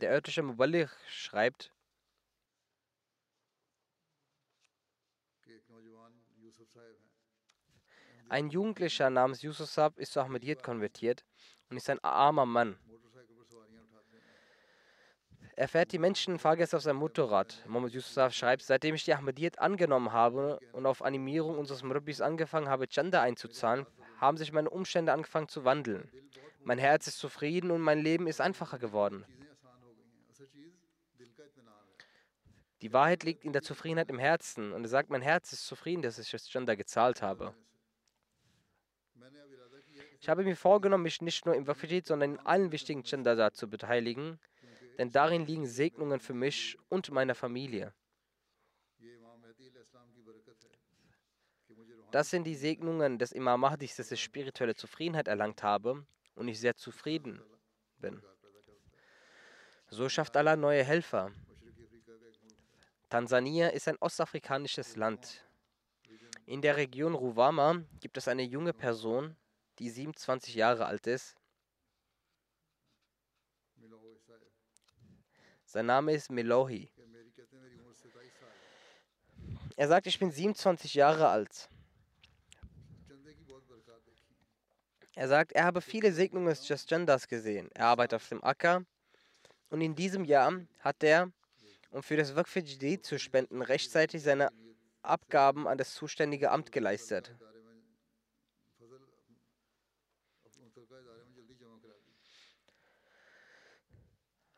[0.00, 1.72] Der örtliche Muballigh schreibt,
[8.32, 11.22] ein Jugendlicher namens Yusuf ist zu Ahmadiyyat konvertiert
[11.68, 12.78] und ist ein armer Mann.
[15.54, 17.62] Er fährt die Menschen Fahrgäste auf seinem Motorrad.
[17.66, 22.70] Mohammed Yusuf schreibt, seitdem ich die Ahmadiyyat angenommen habe und auf Animierung unseres Murabbis angefangen
[22.70, 23.86] habe, Chanda einzuzahlen,
[24.18, 26.10] haben sich meine Umstände angefangen zu wandeln.
[26.64, 29.26] Mein Herz ist zufrieden und mein Leben ist einfacher geworden.
[32.80, 36.00] Die Wahrheit liegt in der Zufriedenheit im Herzen und er sagt, mein Herz ist zufrieden,
[36.00, 37.54] dass ich das Chanda gezahlt habe.
[40.22, 43.68] Ich habe mir vorgenommen, mich nicht nur im Wafijit, sondern in allen wichtigen Chanda zu
[43.68, 44.38] beteiligen
[44.98, 47.92] denn darin liegen Segnungen für mich und meine Familie.
[52.10, 56.04] Das sind die Segnungen des Imam Mahdis, dass ich spirituelle Zufriedenheit erlangt habe
[56.34, 57.42] und ich sehr zufrieden
[57.98, 58.22] bin.
[59.88, 61.32] So schafft Allah neue Helfer.
[63.08, 65.46] Tansania ist ein ostafrikanisches Land.
[66.44, 69.36] In der Region Ruwama gibt es eine junge Person,
[69.78, 71.36] die 27 Jahre alt ist
[75.72, 76.90] Sein Name ist Melohi.
[79.74, 81.70] Er sagt, ich bin 27 Jahre alt.
[85.14, 87.70] Er sagt, er habe viele Segnungen des Just Genders gesehen.
[87.72, 88.84] Er arbeitet auf dem Acker
[89.70, 91.32] und in diesem Jahr hat er,
[91.90, 92.58] um für das Waqf
[93.02, 94.52] zu spenden, rechtzeitig seine
[95.00, 97.34] Abgaben an das zuständige Amt geleistet.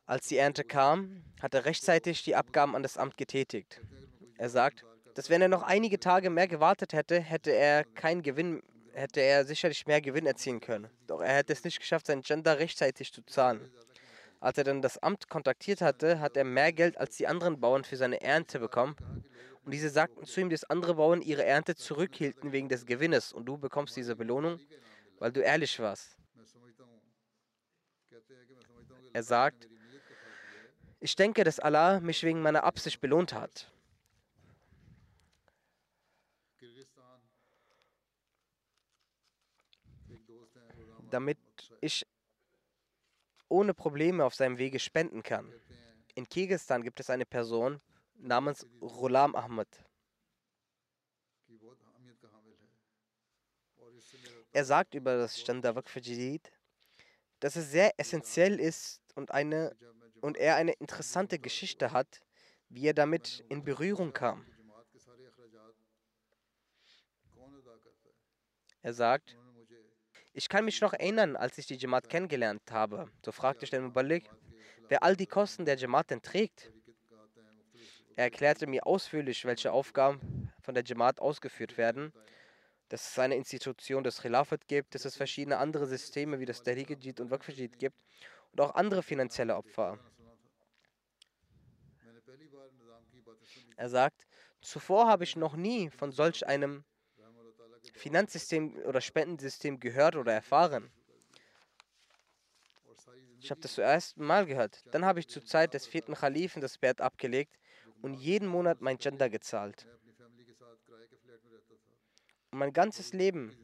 [0.07, 3.81] Als die Ernte kam, hat er rechtzeitig die Abgaben an das Amt getätigt.
[4.37, 8.63] Er sagt, dass wenn er noch einige Tage mehr gewartet hätte, hätte er keinen Gewinn,
[8.93, 10.91] hätte er sicherlich mehr Gewinn erzielen können.
[11.07, 13.71] Doch er hätte es nicht geschafft, sein Gender rechtzeitig zu zahlen.
[14.41, 17.85] Als er dann das Amt kontaktiert hatte, hat er mehr Geld als die anderen Bauern
[17.85, 18.97] für seine Ernte bekommen.
[19.65, 23.47] Und diese sagten zu ihm, dass andere Bauern ihre Ernte zurückhielten wegen des Gewinnes und
[23.47, 24.61] du bekommst diese Belohnung,
[25.19, 26.19] weil du ehrlich warst.
[29.15, 29.69] Er sagt,
[31.05, 33.71] ich denke, dass Allah mich wegen meiner Absicht belohnt hat.
[41.11, 41.37] Damit
[41.83, 42.07] ich
[43.51, 45.53] ohne Probleme auf seinem Wege spenden kann.
[46.15, 47.83] In Kirgisistan gibt es eine Person
[48.15, 49.69] namens Rulam Ahmed.
[54.53, 56.51] Er sagt über das Standard für Jadid,
[57.41, 59.77] dass es sehr essentiell ist und eine
[60.25, 62.23] und er eine interessante Geschichte hat,
[62.71, 64.47] wie er damit in Berührung kam.
[68.81, 69.37] Er sagt,
[70.33, 73.11] ich kann mich noch erinnern, als ich die Jamaat kennengelernt habe.
[73.23, 74.31] So fragte ich den Mubalik,
[74.89, 76.73] wer all die Kosten der Jamaat denn trägt.
[78.17, 82.15] Er erklärte mir ausführlich, welche Aufgaben von der Jamaat ausgeführt werden,
[82.89, 87.21] dass es eine Institution des Khilafat gibt, dass es verschiedene andere Systeme wie das Tariqat
[87.21, 87.99] und Waqfajid gibt
[88.53, 89.99] und auch andere finanzielle Opfer.
[93.77, 94.27] Er sagt,
[94.61, 96.85] zuvor habe ich noch nie von solch einem
[97.93, 100.91] Finanzsystem oder Spendensystem gehört oder erfahren.
[103.39, 104.83] Ich habe das zuerst Mal gehört.
[104.93, 107.59] Dann habe ich zur Zeit des vierten Khalifen das Bett abgelegt
[108.01, 109.87] und jeden Monat mein Gender gezahlt.
[112.51, 113.55] Und mein ganzes Leben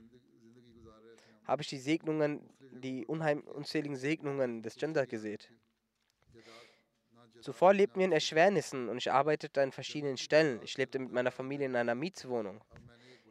[1.45, 5.41] habe ich die Segnungen, die unheim unzähligen Segnungen des Gender gesehen.
[7.41, 10.61] Zuvor lebten wir in Erschwernissen und ich arbeitete an verschiedenen Stellen.
[10.63, 12.63] Ich lebte mit meiner Familie in einer Mietswohnung.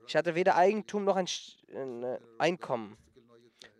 [0.08, 1.28] Ich hatte weder Eigentum noch ein
[2.04, 2.98] äh, Einkommen.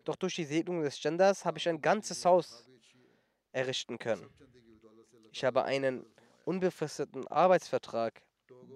[0.04, 2.68] Doch durch die Segnung des Genders habe ich ein ganzes Haus
[3.52, 4.30] errichten können.
[5.32, 6.06] Ich habe einen
[6.46, 8.22] unbefristeten Arbeitsvertrag.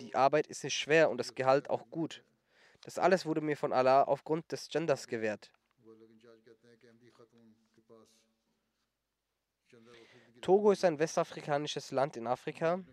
[0.01, 2.23] Die Arbeit ist nicht schwer und das Gehalt auch gut.
[2.81, 5.51] Das alles wurde mir von Allah aufgrund des Genders gewährt.
[10.43, 12.83] Togo ist ein westafrikanisches Land in Afrika.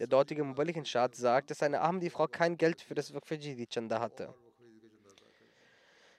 [0.00, 4.34] Der dortige Mubalikin-Staat sagt, dass eine Ahmadi-Frau kein Geld für das Waqf-Chanda hatte.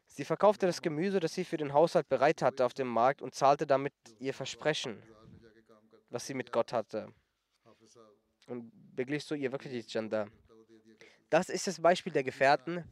[0.05, 3.36] Sie verkaufte das Gemüse, das sie für den Haushalt bereit hatte, auf dem Markt und
[3.36, 5.03] zahlte damit ihr Versprechen,
[6.10, 7.14] was sie mit Gott hatte.
[8.47, 10.28] Und beglich so ihr Waqf-Chanda.
[11.30, 12.86] Das ist das Beispiel der Gefährten,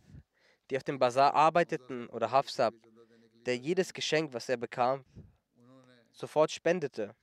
[0.69, 2.73] die auf dem Bazar arbeiteten, oder Hafsab,
[3.45, 5.05] der jedes Geschenk, was er bekam,
[6.11, 7.15] sofort spendete.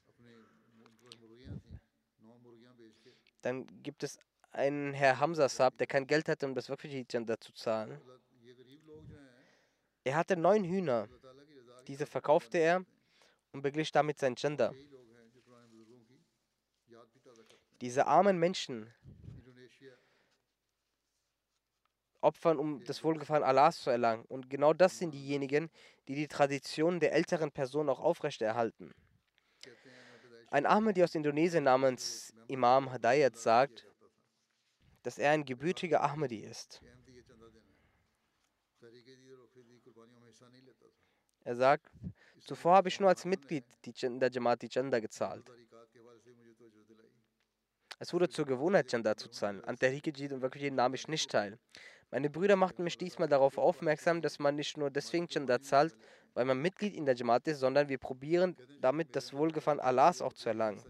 [3.40, 4.18] Dann gibt es
[4.52, 8.00] einen Herr Hamza Sab, der kein Geld hatte, um das Waqf-Chanda zu zahlen.
[10.04, 11.08] Er hatte neun Hühner.
[11.86, 12.84] Diese verkaufte er
[13.52, 14.72] und beglich damit sein Gender.
[17.80, 18.92] Diese armen Menschen
[22.20, 24.24] opfern, um das Wohlgefallen Allahs zu erlangen.
[24.26, 25.70] Und genau das sind diejenigen,
[26.09, 28.92] die die Traditionen der älteren Personen auch aufrechterhalten.
[30.50, 33.86] Ein Ahmadi aus Indonesien namens Imam Hadayat sagt,
[35.03, 36.80] dass er ein gebürtiger Ahmadi ist.
[41.44, 41.90] Er sagt,
[42.40, 45.50] zuvor habe ich nur als Mitglied der Jamaat die Chanda gezahlt.
[47.98, 49.62] Es wurde zur Gewohnheit, Chanda zu zahlen.
[49.64, 51.59] An der Hikijid und Wakujid nahm ich nicht teil.
[52.12, 55.96] Meine Brüder machten mich diesmal darauf aufmerksam, dass man nicht nur deswegen Chanda zahlt,
[56.34, 60.34] weil man Mitglied in der Jamaat ist, sondern wir probieren damit das Wohlgefallen Allahs auch
[60.34, 60.84] zu erlangen.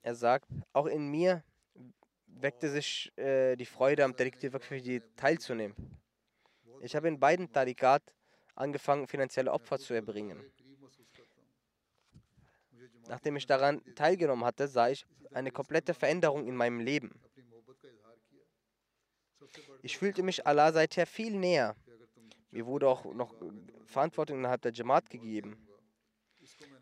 [0.00, 1.44] Er sagt, auch in mir
[2.26, 4.38] weckte sich äh, die Freude, am Tariq
[5.16, 5.76] teilzunehmen.
[6.80, 8.02] Ich habe in beiden Tariqat
[8.54, 10.42] angefangen, finanzielle Opfer zu erbringen.
[13.08, 17.20] Nachdem ich daran teilgenommen hatte, sah ich eine komplette Veränderung in meinem Leben.
[19.82, 21.76] Ich fühlte mich Allah seither viel näher.
[22.50, 23.34] Mir wurde auch noch
[23.86, 25.66] Verantwortung innerhalb der Jamaat gegeben.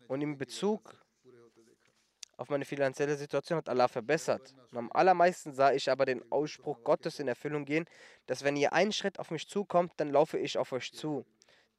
[0.07, 1.01] Und in Bezug
[2.37, 4.53] auf meine finanzielle Situation hat Allah verbessert.
[4.71, 7.85] Und am allermeisten sah ich aber den Ausspruch Gottes in Erfüllung gehen,
[8.25, 11.23] dass wenn ihr einen Schritt auf mich zukommt, dann laufe ich auf euch zu.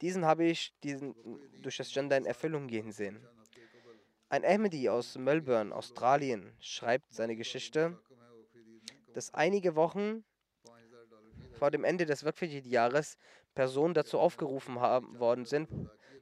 [0.01, 1.15] Diesen habe ich diesen,
[1.61, 3.27] durch das Gender in Erfüllung gehen sehen.
[4.33, 7.99] Ein Ahmadi aus Melbourne, Australien, schreibt seine Geschichte,
[9.13, 10.25] dass einige Wochen
[11.59, 13.19] vor dem Ende des Waqfijid-Jahres
[13.55, 15.69] Personen dazu aufgerufen haben, worden sind,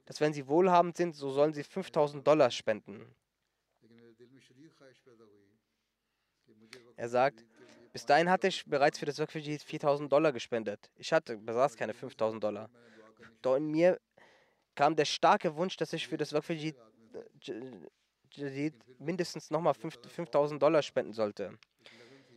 [0.03, 3.15] dass wenn sie wohlhabend sind, so sollen sie 5000 Dollar spenden.
[6.97, 7.45] Er sagt,
[7.93, 10.91] bis dahin hatte ich bereits für das Waqf 4000 Dollar gespendet.
[10.95, 12.69] Ich hatte, besaß keine 5000 Dollar.
[13.41, 14.01] Doch in mir
[14.75, 16.33] kam der starke Wunsch, dass ich für das
[18.37, 21.57] Waqf mindestens nochmal 5000 Dollar spenden sollte.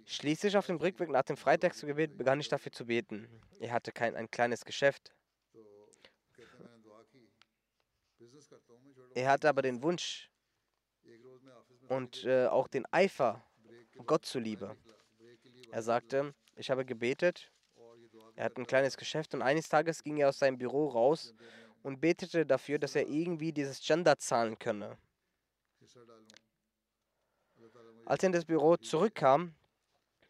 [0.07, 3.29] Schließlich auf dem Rückweg nach dem Freitagsgebet begann ich dafür zu beten.
[3.59, 5.15] Er hatte kein, ein kleines Geschäft.
[9.15, 10.31] Er hatte aber den Wunsch
[11.89, 13.45] und äh, auch den Eifer,
[14.07, 14.77] Gott zuliebe.
[15.71, 17.51] Er sagte, ich habe gebetet,
[18.37, 21.35] er hat ein kleines Geschäft und eines Tages ging er aus seinem Büro raus
[21.83, 24.99] und betete dafür, dass er irgendwie dieses Gender zahlen könne.
[28.05, 29.55] Als er in das Büro zurückkam,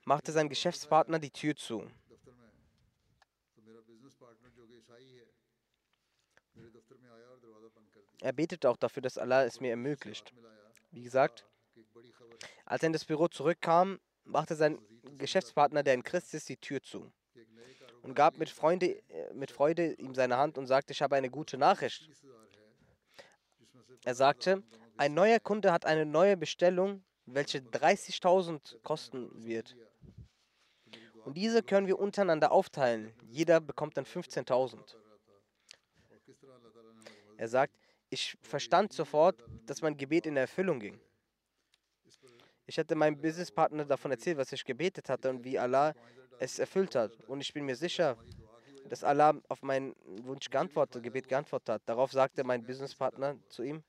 [0.04, 1.90] machte sein Geschäftspartner die Tür zu.
[8.20, 10.32] Er betete auch dafür, dass Allah es mir ermöglicht.
[10.90, 11.46] Wie gesagt,
[12.64, 14.78] als er in das Büro zurückkam, machte sein
[15.18, 17.12] Geschäftspartner, der ein Christ ist, die Tür zu
[18.04, 21.30] und gab mit Freude, äh, mit Freude ihm seine Hand und sagte, ich habe eine
[21.30, 22.08] gute Nachricht.
[24.04, 24.62] Er sagte,
[24.96, 29.76] ein neuer Kunde hat eine neue Bestellung, welche 30.000 kosten wird.
[31.24, 33.12] Und diese können wir untereinander aufteilen.
[33.28, 34.96] Jeder bekommt dann 15.000.
[37.36, 37.74] Er sagt,
[38.10, 41.00] ich verstand sofort, dass mein Gebet in Erfüllung ging.
[42.66, 45.94] Ich hatte meinem Businesspartner davon erzählt, was ich gebetet hatte und wie Allah
[46.38, 47.12] es erfüllt hat.
[47.26, 48.16] Und ich bin mir sicher,
[48.88, 51.82] dass Allah auf meinen Wunsch geantwortet, Gebet geantwortet hat.
[51.86, 53.82] Darauf sagte mein Businesspartner zu ihm,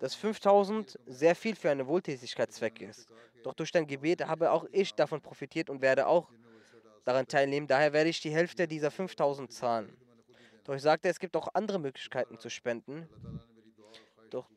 [0.00, 3.06] dass 5000 sehr viel für einen Wohltätigkeitszweck ist.
[3.44, 6.30] Doch durch dein Gebet habe auch ich davon profitiert und werde auch
[7.04, 7.66] daran teilnehmen.
[7.66, 9.96] Daher werde ich die Hälfte dieser 5000 zahlen.
[10.64, 13.08] Doch ich sagte, es gibt auch andere Möglichkeiten zu spenden.
[14.30, 14.50] Doch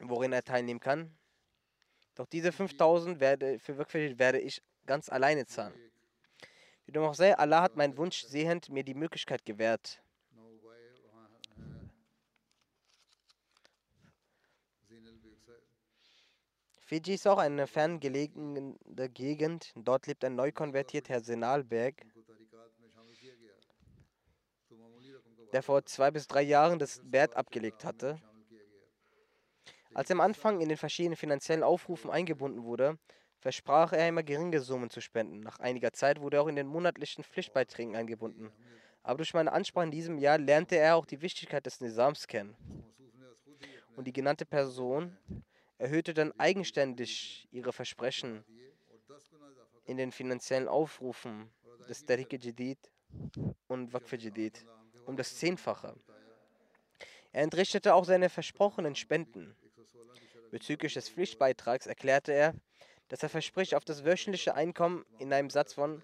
[0.00, 1.16] worin er teilnehmen kann.
[2.16, 5.74] Doch diese 5000 werde, für wirklich werde ich ganz alleine zahlen.
[6.84, 10.01] Wie dem auch sei, Allah hat meinen Wunsch sehend mir die Möglichkeit gewährt.
[16.92, 18.76] Fiji ist auch eine ferngelegene
[19.14, 19.72] Gegend.
[19.76, 21.94] Dort lebt ein neu konvertierter Herr Senalberg.
[25.54, 28.20] der vor zwei bis drei Jahren das Wert abgelegt hatte.
[29.94, 32.98] Als er am Anfang in den verschiedenen finanziellen Aufrufen eingebunden wurde,
[33.38, 35.40] versprach er immer geringe Summen zu spenden.
[35.40, 38.52] Nach einiger Zeit wurde er auch in den monatlichen Pflichtbeiträgen eingebunden.
[39.02, 42.54] Aber durch meine Ansprache in diesem Jahr lernte er auch die Wichtigkeit des Nizams kennen.
[43.96, 45.16] Und die genannte Person
[45.82, 48.44] erhöhte dann eigenständig ihre Versprechen
[49.84, 51.50] in den finanziellen Aufrufen
[51.88, 52.78] des Tariq Jadid
[53.66, 54.64] und Waqf Jadid
[55.06, 55.96] um das Zehnfache.
[57.32, 59.56] Er entrichtete auch seine versprochenen Spenden.
[60.52, 62.54] Bezüglich des Pflichtbeitrags erklärte er,
[63.08, 66.00] dass er verspricht, auf das wöchentliche Einkommen in einem Satz von,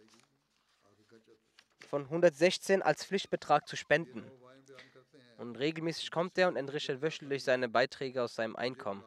[1.87, 4.29] von 116 als Pflichtbetrag zu spenden.
[5.37, 9.05] Und regelmäßig kommt er und entrichtet wöchentlich seine Beiträge aus seinem Einkommen.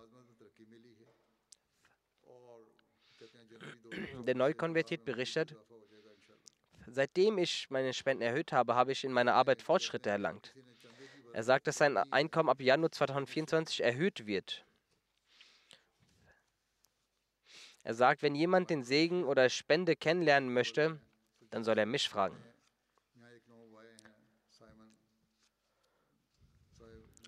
[4.25, 5.55] Der Neukonvertiert berichtet,
[6.87, 10.55] seitdem ich meine Spenden erhöht habe, habe ich in meiner Arbeit Fortschritte erlangt.
[11.33, 14.65] Er sagt, dass sein Einkommen ab Januar 2024 erhöht wird.
[17.83, 20.99] Er sagt, wenn jemand den Segen oder Spende kennenlernen möchte,
[21.49, 22.37] dann soll er mich fragen.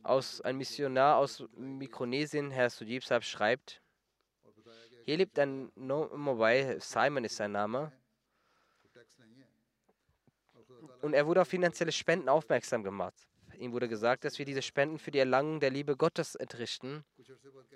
[0.03, 3.81] Aus, ein Missionar aus Mikronesien, Herr Saab, schreibt,
[5.05, 7.91] hier lebt ein no Mobile, Simon ist sein Name.
[11.01, 13.27] Und er wurde auf finanzielle Spenden aufmerksam gemacht.
[13.57, 17.03] Ihm wurde gesagt, dass wir diese Spenden für die Erlangung der Liebe Gottes entrichten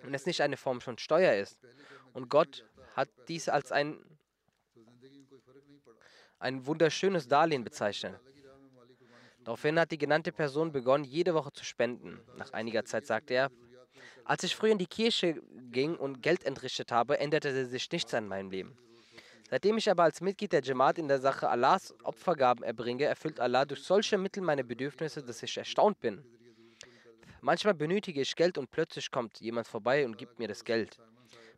[0.04, 1.60] und es nicht eine Form von Steuer ist.
[2.14, 2.66] Und Gott
[2.96, 4.00] hat dies als ein,
[6.40, 8.20] ein wunderschönes Darlehen bezeichnet.
[9.44, 12.20] Daraufhin hat die genannte Person begonnen, jede Woche zu spenden.
[12.36, 13.52] Nach einiger Zeit sagte er,
[14.28, 18.28] als ich früher in die Kirche ging und Geld entrichtet habe, änderte sich nichts an
[18.28, 18.78] meinem Leben.
[19.50, 23.64] Seitdem ich aber als Mitglied der Jamaat in der Sache Allahs Opfergaben erbringe, erfüllt Allah
[23.64, 26.26] durch solche Mittel meine Bedürfnisse, dass ich erstaunt bin.
[27.40, 31.00] Manchmal benötige ich Geld und plötzlich kommt jemand vorbei und gibt mir das Geld.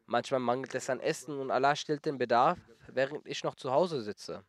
[0.05, 4.03] Manchmal mangelt es an Essen und Allah stillt den Bedarf, während ich noch zu Hause
[4.03, 4.43] sitze.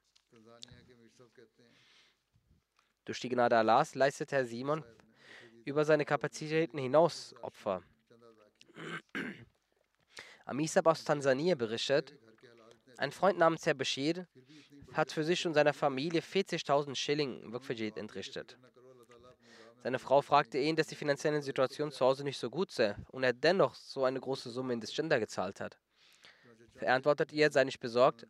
[3.06, 4.84] Durch die Gnade Allahs leistet Herr Simon
[5.64, 7.82] über seine Kapazitäten hinaus Opfer.
[10.44, 12.14] Amisab aus Tansania berichtet,
[12.98, 14.26] ein Freund namens Herr Bashir
[14.92, 18.58] hat für sich und seine Familie 40.000 Schilling Waqfajid entrichtet.
[19.82, 23.22] Seine Frau fragte ihn, dass die finanzielle Situation zu Hause nicht so gut sei und
[23.22, 25.78] er dennoch so eine große Summe in das Gender gezahlt hat.
[26.80, 28.26] Er antwortet ihr, sei nicht besorgt.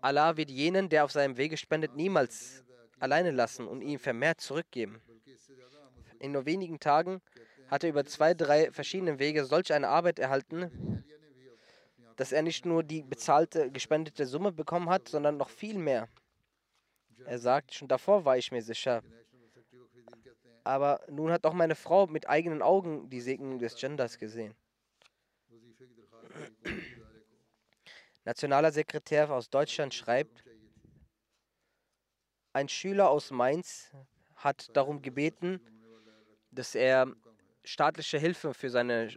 [0.00, 2.64] Allah wird jenen, der auf seinem Wege spendet, niemals
[2.98, 5.00] alleine lassen und ihm vermehrt zurückgeben.
[6.18, 7.20] In nur wenigen Tagen
[7.74, 11.02] hat er über zwei, drei verschiedene Wege solch eine Arbeit erhalten,
[12.14, 16.08] dass er nicht nur die bezahlte, gespendete Summe bekommen hat, sondern noch viel mehr.
[17.26, 19.02] Er sagt, schon davor war ich mir sicher.
[20.62, 24.54] Aber nun hat auch meine Frau mit eigenen Augen die Segnung des Genders gesehen.
[28.24, 30.44] Nationaler Sekretär aus Deutschland schreibt,
[32.52, 33.90] ein Schüler aus Mainz
[34.36, 35.60] hat darum gebeten,
[36.52, 37.12] dass er
[37.64, 39.08] staatliche Hilfe für seine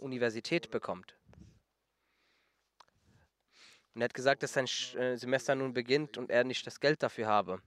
[0.00, 1.16] Universität bekommt.
[3.94, 4.66] Und er hat gesagt, dass sein
[4.96, 7.60] äh, Semester nun beginnt und er nicht das Geld dafür habe.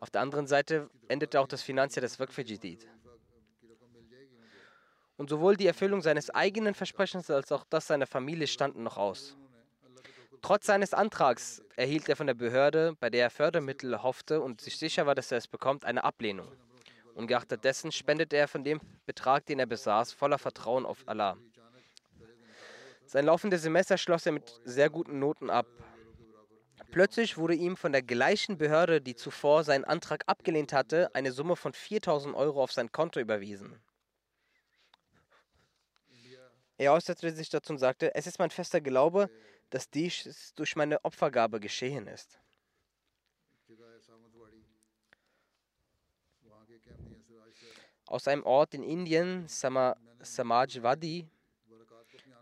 [0.00, 2.86] Auf der anderen Seite endete auch das Finanzjahr des Waqf-Jadid.
[5.16, 9.38] Und sowohl die Erfüllung seines eigenen Versprechens als auch das seiner Familie standen noch aus.
[10.42, 14.76] Trotz seines Antrags erhielt er von der Behörde, bei der er Fördermittel hoffte und sich
[14.76, 16.52] sicher war, dass er es bekommt, eine Ablehnung.
[17.16, 21.38] Ungeachtet dessen spendete er von dem Betrag, den er besaß, voller Vertrauen auf Allah.
[23.06, 25.66] Sein laufendes Semester schloss er mit sehr guten Noten ab.
[26.90, 31.56] Plötzlich wurde ihm von der gleichen Behörde, die zuvor seinen Antrag abgelehnt hatte, eine Summe
[31.56, 33.80] von 4000 Euro auf sein Konto überwiesen.
[36.76, 39.30] Er äußerte sich dazu und sagte, es ist mein fester Glaube,
[39.70, 42.38] dass dies durch meine Opfergabe geschehen ist.
[48.06, 51.28] Aus einem Ort in Indien, Sama, Samajwadi,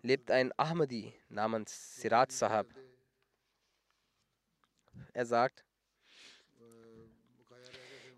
[0.02, 2.66] lebt ein Ahmadi namens Sirat Sahab.
[5.14, 5.64] Er sagt,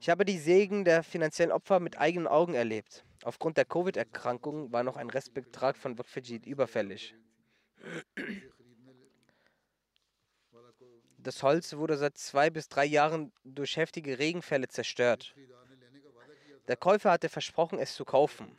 [0.01, 3.05] ich habe die Segen der finanziellen Opfer mit eigenen Augen erlebt.
[3.23, 7.15] Aufgrund der Covid-Erkrankung war noch ein Restbetrag von Waqfajid überfällig.
[11.19, 15.35] Das Holz wurde seit zwei bis drei Jahren durch heftige Regenfälle zerstört.
[16.69, 18.57] Der Käufer hatte versprochen, es zu kaufen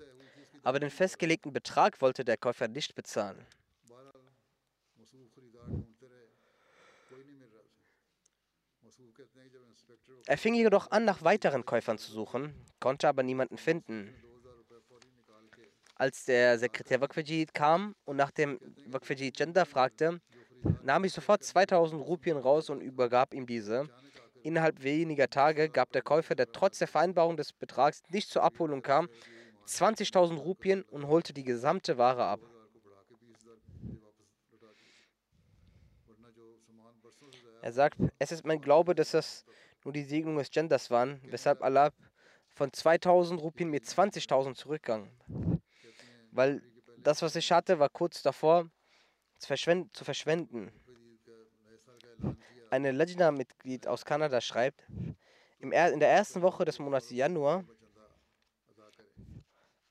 [0.68, 3.48] aber den festgelegten Betrag wollte der Käufer nicht bezahlen.
[10.26, 14.14] Er fing jedoch an, nach weiteren Käufern zu suchen, konnte aber niemanden finden.
[15.96, 20.20] Als der Sekretär Waqfajid kam und nach dem Waqfajid Gender fragte,
[20.84, 23.88] nahm ich sofort 2000 Rupien raus und übergab ihm diese.
[24.48, 28.82] Innerhalb weniger Tage gab der Käufer, der trotz der Vereinbarung des Betrags nicht zur Abholung
[28.82, 29.10] kam,
[29.68, 32.40] 20.000 Rupien und holte die gesamte Ware ab.
[37.62, 39.44] Er sagt, es ist mein Glaube, dass das
[39.84, 41.92] nur die Segnung des Genders waren, weshalb Allah
[42.48, 45.12] von 2000 Rupien mir 20.000 zurückgang.
[46.32, 46.62] Weil
[47.00, 48.70] das, was ich hatte, war kurz davor
[49.40, 50.72] zu, verschwenden.
[52.70, 54.86] Eine Lajna-Mitglied aus Kanada schreibt,
[55.60, 57.64] in der ersten Woche des Monats Januar,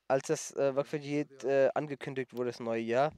[0.09, 3.13] als das äh, Waqfajid äh, angekündigt wurde, das neue Jahr,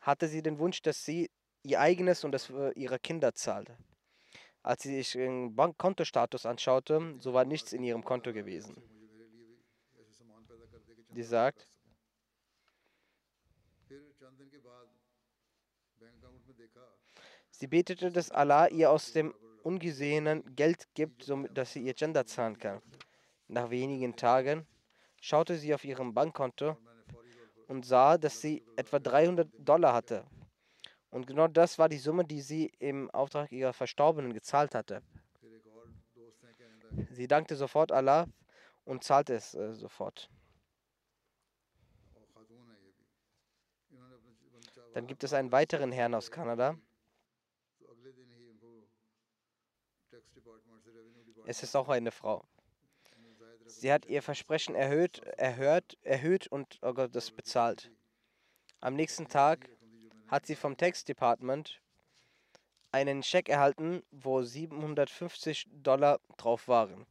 [0.00, 1.30] hatte sie den Wunsch, dass sie
[1.62, 3.70] ihr eigenes und das ihrer Kinder zahlt.
[4.62, 8.76] Als sie sich den Bankkontostatus anschaute, so war nichts in ihrem Konto gewesen.
[11.14, 11.68] Sie sagt,
[17.62, 19.32] sie betete, dass Allah ihr aus dem
[19.62, 22.82] Ungesehenen Geld gibt, dass sie ihr Gender zahlen kann.
[23.46, 24.66] Nach wenigen Tagen
[25.20, 26.76] schaute sie auf ihrem Bankkonto
[27.68, 30.24] und sah, dass sie etwa 300 Dollar hatte.
[31.10, 35.00] Und genau das war die Summe, die sie im Auftrag ihrer Verstorbenen gezahlt hatte.
[37.10, 38.26] Sie dankte sofort Allah
[38.84, 40.28] und zahlte es äh, sofort.
[44.94, 46.76] Dann gibt es einen weiteren Herrn aus Kanada.
[51.52, 52.46] Es ist auch eine Frau.
[53.66, 57.90] Sie hat ihr Versprechen erhöht, erhört, erhöht und oh Gott, das bezahlt.
[58.80, 59.68] Am nächsten Tag
[60.28, 61.82] hat sie vom Tax Department
[62.90, 67.04] einen Scheck erhalten, wo 750 Dollar drauf waren.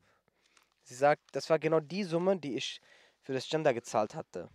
[0.86, 2.82] Sie sagt, das war genau die Summe, die ich
[3.22, 4.50] für das Gender gezahlt hatte.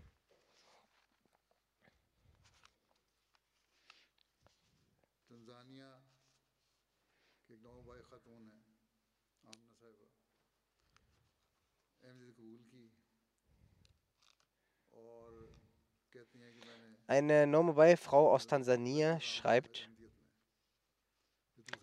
[17.08, 19.88] Eine Nomabai-Frau aus Tansania schreibt,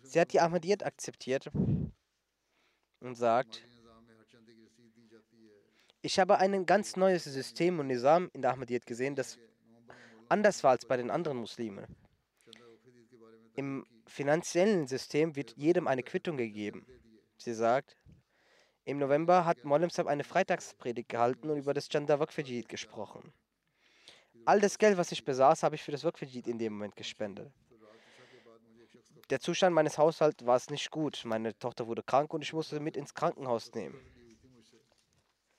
[0.02, 1.50] sie hat die Ahmadiyyat akzeptiert
[3.00, 3.62] und sagt,
[6.02, 9.38] ich habe ein ganz neues System und Nizam in der Ahmadiyyat gesehen, das
[10.28, 11.86] anders war als bei den anderen Muslimen.
[13.54, 16.86] Im finanziellen System wird jedem eine Quittung gegeben.
[17.38, 17.96] Sie sagt,
[18.84, 23.32] im November hat Mollem Sab eine Freitagspredigt gehalten und über das Waqfajid gesprochen.
[24.46, 27.50] All das Geld, was ich besaß, habe ich für das Workfajid in dem Moment gespendet.
[29.30, 31.22] Der Zustand meines Haushalts war es nicht gut.
[31.24, 33.98] Meine Tochter wurde krank und ich musste sie mit ins Krankenhaus nehmen.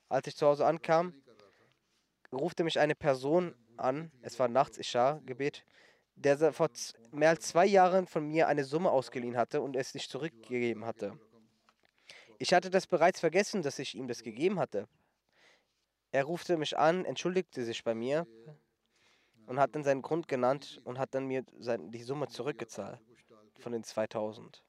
[0.08, 1.16] Als ich zu Hause ankam,
[2.32, 5.66] rufte mich eine Person an, es war nachts Isha-Gebet,
[6.16, 6.70] der vor
[7.12, 11.20] mehr als zwei Jahren von mir eine Summe ausgeliehen hatte und es nicht zurückgegeben hatte.
[12.38, 14.88] Ich hatte das bereits vergessen, dass ich ihm das gegeben hatte.
[16.12, 18.28] Er rufte mich an, entschuldigte sich bei mir
[19.48, 23.00] und hat dann seinen Grund genannt und hat dann mir die Summe zurückgezahlt
[23.60, 24.64] von den 2000.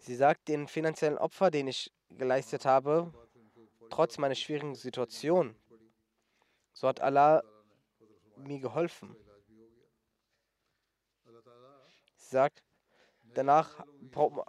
[0.00, 3.12] Sie sagt, den finanziellen Opfer, den ich geleistet habe,
[3.88, 5.54] trotz meiner schwierigen Situation,
[6.72, 7.42] so hat Allah
[8.36, 9.14] mir geholfen.
[12.16, 12.64] Sie sagt,
[13.34, 13.86] danach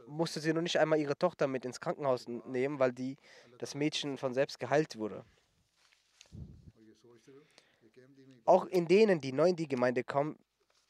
[0.07, 3.17] musste sie nur nicht einmal ihre Tochter mit ins Krankenhaus nehmen, weil die,
[3.59, 5.25] das Mädchen von selbst geheilt wurde.
[8.45, 10.37] Auch in denen, die neu in die Gemeinde kommen,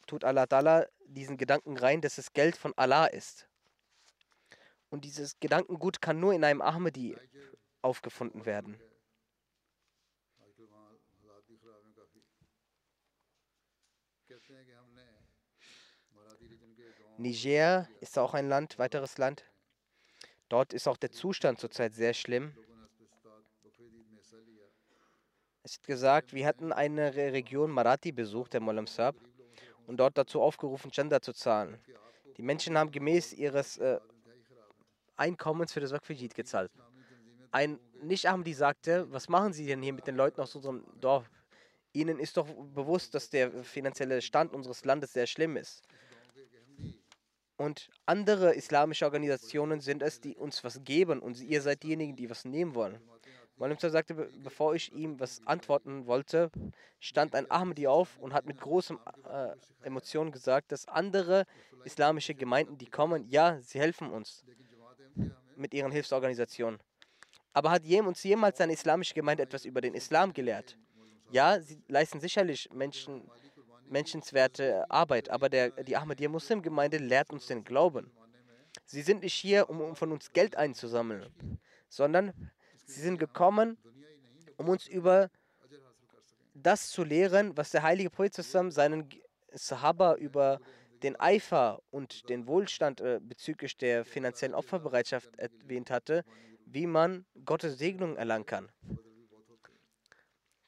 [0.08, 3.48] tut Allah Ta'ala diesen Gedanken rein, dass es Geld von Allah ist.
[4.90, 7.16] Und dieses Gedankengut kann nur in einem Ahmadi
[7.82, 8.80] aufgefunden werden.
[17.18, 19.46] Niger ist auch ein Land, weiteres Land.
[20.50, 22.56] Dort ist auch der Zustand zurzeit sehr schlimm.
[25.66, 29.16] Es ist gesagt, wir hatten eine Region Marathi besucht, der Molam Saab,
[29.88, 31.78] und dort dazu aufgerufen, Chanda zu zahlen.
[32.36, 34.00] Die Menschen haben gemäß ihres äh,
[35.16, 36.70] Einkommens für das Waqfijid gezahlt.
[37.52, 41.30] Ein Nicht-Ahmadi sagte, was machen Sie denn hier mit den Leuten aus unserem Dorf?
[41.94, 45.84] Ihnen ist doch bewusst, dass der finanzielle Stand unseres Landes sehr schlimm ist.
[47.56, 52.30] Und andere islamische Organisationen sind es, die uns was geben und ihr seid diejenigen, die
[52.30, 53.00] was nehmen wollen.
[53.58, 56.52] Molim sagte, bevor ich ihm was antworten wollte,
[57.00, 59.00] stand ein Ahmadi auf und hat mit großem
[59.30, 61.46] äh, Emotion gesagt, dass andere
[61.86, 64.44] islamische Gemeinden, die kommen, ja, sie helfen uns
[65.56, 66.80] mit ihren Hilfsorganisationen.
[67.54, 70.78] Aber hat uns jemals eine islamische Gemeinde etwas über den Islam gelehrt?
[71.32, 73.30] Ja, sie leisten sicherlich Menschen,
[73.88, 78.12] menschenswerte Arbeit, aber der, die Ahmadiyya Muslim-Gemeinde lehrt uns den Glauben.
[78.86, 81.32] Sie sind nicht hier, um, um von uns Geld einzusammeln,
[81.90, 82.34] sondern
[82.86, 83.78] sie sind gekommen,
[84.58, 85.30] um uns über
[86.54, 89.10] das zu lehren, was der heilige Prophet zusammen seinen
[89.52, 90.60] Sahaba über
[91.02, 96.24] den Eifer und den Wohlstand äh, bezüglich der finanziellen Opferbereitschaft erwähnt hatte,
[96.66, 98.72] wie man Gottes Segnung erlangen kann.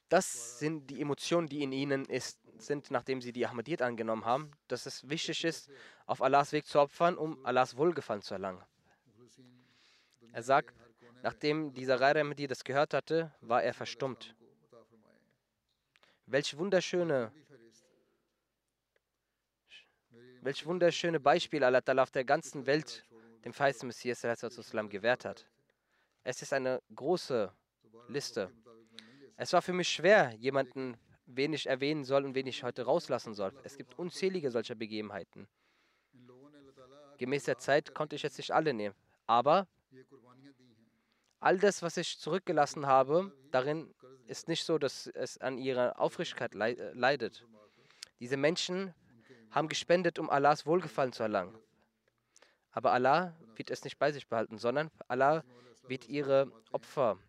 [0.10, 4.52] Das sind die Emotionen, die in ihnen ist, sind, nachdem sie die Ahmadiyyat angenommen haben,
[4.68, 5.70] dass es wichtig ist,
[6.06, 8.62] auf Allahs Weg zu opfern, um Allahs Wohlgefallen zu erlangen.
[10.32, 10.76] Er sagt,
[11.26, 14.36] nachdem dieser Ghair Ahmadi das gehört hatte, war er verstummt.
[16.28, 17.32] Welch wunderschöne,
[20.42, 23.04] welch wunderschöne Beispiel Allah auf der ganzen Welt
[23.44, 25.48] dem feisten Messias gewährt hat.
[26.24, 27.52] Es ist eine große
[28.08, 28.52] Liste.
[29.36, 30.96] Es war für mich schwer, jemanden,
[31.26, 33.52] wen ich erwähnen soll und wen ich heute rauslassen soll.
[33.64, 35.48] Es gibt unzählige solcher Begebenheiten.
[37.18, 38.94] Gemäß der Zeit konnte ich jetzt nicht alle nehmen.
[39.26, 39.68] Aber
[41.46, 43.94] all das, was ich zurückgelassen habe, darin
[44.26, 47.46] ist nicht so, dass es an ihrer Aufrichtigkeit äh, leidet.
[48.20, 48.96] Diese Menschen
[49.52, 51.56] haben gespendet, um Allahs Wohlgefallen zu erlangen.
[52.72, 55.44] Aber Allah wird es nicht bei sich behalten, sondern Allah
[55.88, 57.20] wird ihre Opfer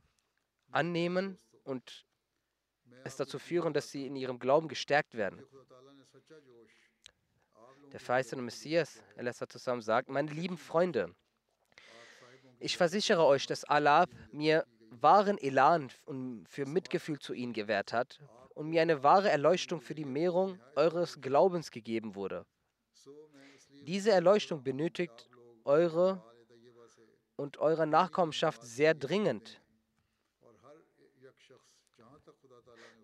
[0.71, 2.07] annehmen und
[3.05, 5.45] es dazu führen, dass sie in ihrem Glauben gestärkt werden.
[7.93, 9.03] Der verheißene Messias
[9.49, 11.15] zusammen sagt, meine lieben Freunde,
[12.59, 18.21] ich versichere euch, dass Allah mir wahren Elan und für Mitgefühl zu ihnen gewährt hat
[18.55, 22.47] und mir eine wahre Erleuchtung für die Mehrung eures Glaubens gegeben wurde.
[23.83, 25.29] Diese Erleuchtung benötigt
[25.65, 26.23] eure
[27.37, 29.61] und eure Nachkommenschaft sehr dringend.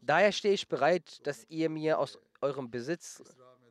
[0.01, 3.23] Daher stehe ich bereit, dass ihr mir aus eurem Besitz,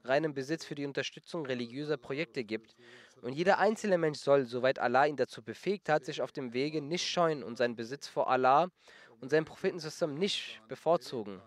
[0.03, 2.75] reinem Besitz für die Unterstützung religiöser Projekte gibt.
[3.22, 6.82] Und jeder einzelne Mensch soll, soweit Allah ihn dazu befähigt hat, sich auf dem Wege
[6.82, 8.72] nicht scheuen und seinen Besitz vor Allah
[9.19, 11.41] und seinem Propheten zusammen nicht bevorzugen.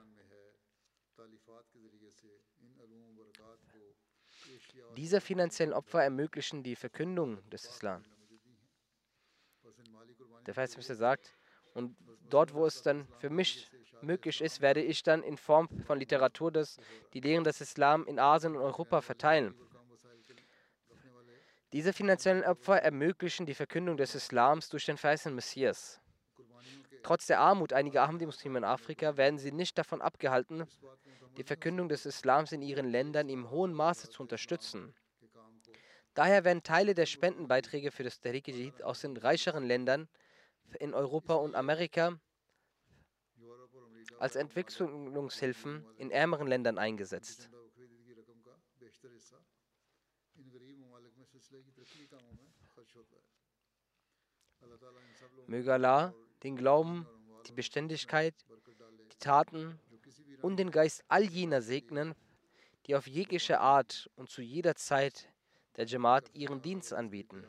[4.97, 8.05] Diese finanziellen Opfer ermöglichen die Verkündung des Islam.
[10.47, 11.37] Der Verheißungsminister sagt,
[11.75, 11.97] und
[12.31, 13.69] dort, wo es dann für mich
[14.01, 16.79] möglich ist, werde ich dann in Form von Literatur das,
[17.13, 19.57] die Lehren des Islam in Asien und Europa verteilen.
[21.75, 26.01] Diese finanziellen Opfer ermöglichen die Verkündung des Islams durch den verheißenen Messias.
[27.03, 30.69] Trotz der Armut einiger Ahmadi-Muslime in Afrika werden sie nicht davon abgehalten,
[31.37, 34.95] die Verkündung des Islams in ihren Ländern im hohen Maße zu unterstützen.
[36.15, 40.07] Daher werden Teile der Spendenbeiträge für das Tariq aus den reicheren Ländern
[40.79, 42.21] in Europa und Amerika
[44.21, 47.51] als Entwicklungshilfen in ärmeren Ländern eingesetzt.
[55.47, 57.07] Möge Allah den Glauben,
[57.47, 58.35] die Beständigkeit,
[59.13, 59.79] die Taten
[60.43, 62.15] und den Geist all jener segnen,
[62.87, 65.29] die auf jegliche Art und zu jeder Zeit
[65.77, 67.47] der Jamaat ihren Dienst anbieten.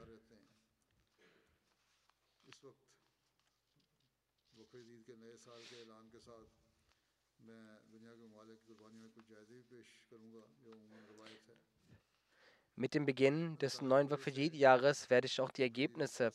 [12.78, 16.34] Mit dem Beginn des neuen Waqfijid-Jahres werde ich auch die Ergebnisse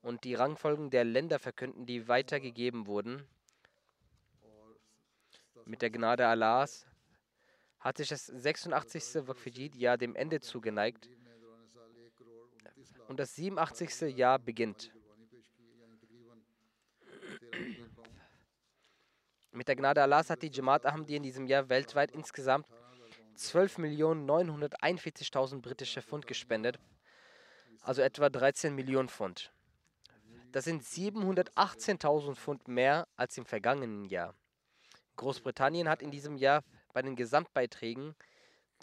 [0.00, 3.28] und die Rangfolgen der Länder verkünden, die weitergegeben wurden.
[5.66, 6.86] Mit der Gnade Allahs
[7.80, 9.26] hat sich das 86.
[9.28, 11.10] Waqfijid-Jahr dem Ende zugeneigt
[13.08, 14.16] und das 87.
[14.16, 14.90] Jahr beginnt.
[19.50, 22.66] Mit der Gnade Allahs hat die Jamaat Ahmadi in diesem Jahr weltweit insgesamt
[23.38, 26.80] 12.941.000 britische Pfund gespendet,
[27.82, 29.52] also etwa 13 Millionen Pfund.
[30.50, 34.34] Das sind 718.000 Pfund mehr als im vergangenen Jahr.
[35.16, 38.16] Großbritannien hat in diesem Jahr bei den Gesamtbeiträgen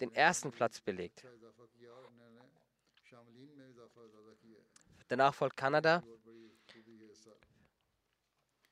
[0.00, 1.26] den ersten Platz belegt.
[5.08, 6.02] Danach folgt Kanada.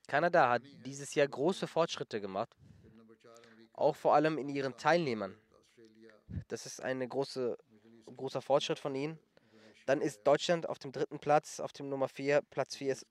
[0.07, 2.55] Kanada hat dieses Jahr große Fortschritte gemacht,
[3.73, 5.35] auch vor allem in ihren Teilnehmern.
[6.47, 7.57] Das ist ein große,
[8.15, 9.19] großer Fortschritt von ihnen.
[9.85, 13.05] Dann ist Deutschland auf dem dritten Platz, auf dem Nummer vier, Platz vier ist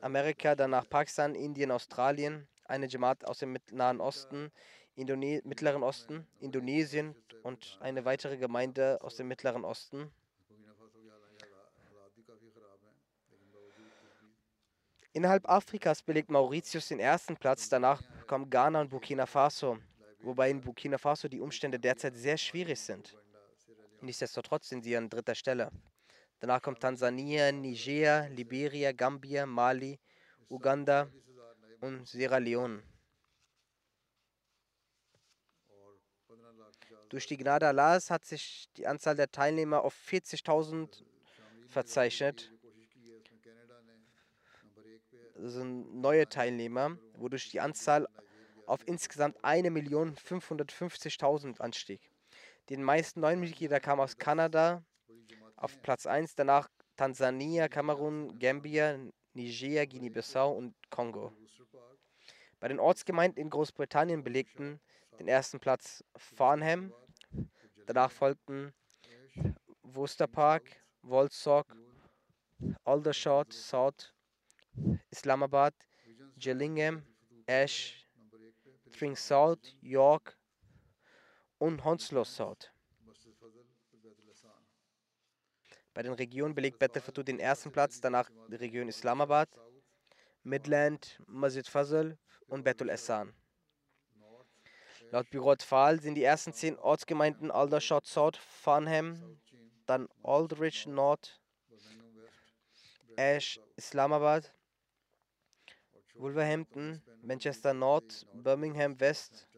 [0.00, 4.50] Amerika, danach Pakistan, Indien, Australien, eine Jamaat aus dem Nahen Osten,
[4.96, 10.10] Indone Mittleren Osten, Indonesien und eine weitere Gemeinde aus dem Mittleren Osten.
[15.14, 19.78] Innerhalb Afrikas belegt Mauritius den ersten Platz, danach kommen Ghana und Burkina Faso,
[20.22, 23.16] wobei in Burkina Faso die Umstände derzeit sehr schwierig sind.
[24.00, 25.70] Nichtsdestotrotz sind sie an dritter Stelle.
[26.40, 29.98] Danach kommt Tansania, Niger, Liberia, Gambia, Mali,
[30.48, 31.08] Uganda
[31.80, 32.82] und Sierra Leone.
[37.08, 41.04] Durch die Gnade Allahs hat sich die Anzahl der Teilnehmer auf 40.000
[41.68, 42.50] verzeichnet.
[45.34, 48.08] Das sind neue Teilnehmer, wodurch die Anzahl
[48.66, 52.00] auf insgesamt 1.550.000 anstieg.
[52.68, 54.84] Die meisten neuen Mitglieder kamen aus Kanada,
[55.56, 58.98] auf Platz 1, danach Tansania, Kamerun, Gambia,
[59.34, 61.32] Niger, Guinea-Bissau und Kongo.
[62.60, 64.80] Bei den Ortsgemeinden in Großbritannien belegten
[65.18, 66.92] den ersten Platz Farnham,
[67.86, 68.72] danach folgten
[69.82, 70.62] Worcester Park,
[71.02, 71.64] Walsall,
[72.84, 74.14] Aldershot, South,
[75.10, 75.74] Islamabad,
[76.36, 77.02] Gillingham,
[77.46, 78.01] Ash,
[79.02, 80.38] Tring South, York
[81.58, 82.70] und Hounslow South.
[85.92, 89.48] Bei den Regionen belegt Bettelfatu den ersten Platz, danach die Region Islamabad,
[90.44, 93.34] Midland, Masjid Fazl und Betul Essan.
[95.10, 99.40] Laut Büro Tfal sind die ersten zehn Ortsgemeinden Aldershot South, Farnham,
[99.86, 101.40] dann Aldrich North,
[103.16, 104.54] Ash, Islamabad,
[106.22, 109.48] Wolverhampton, Manchester North, Birmingham West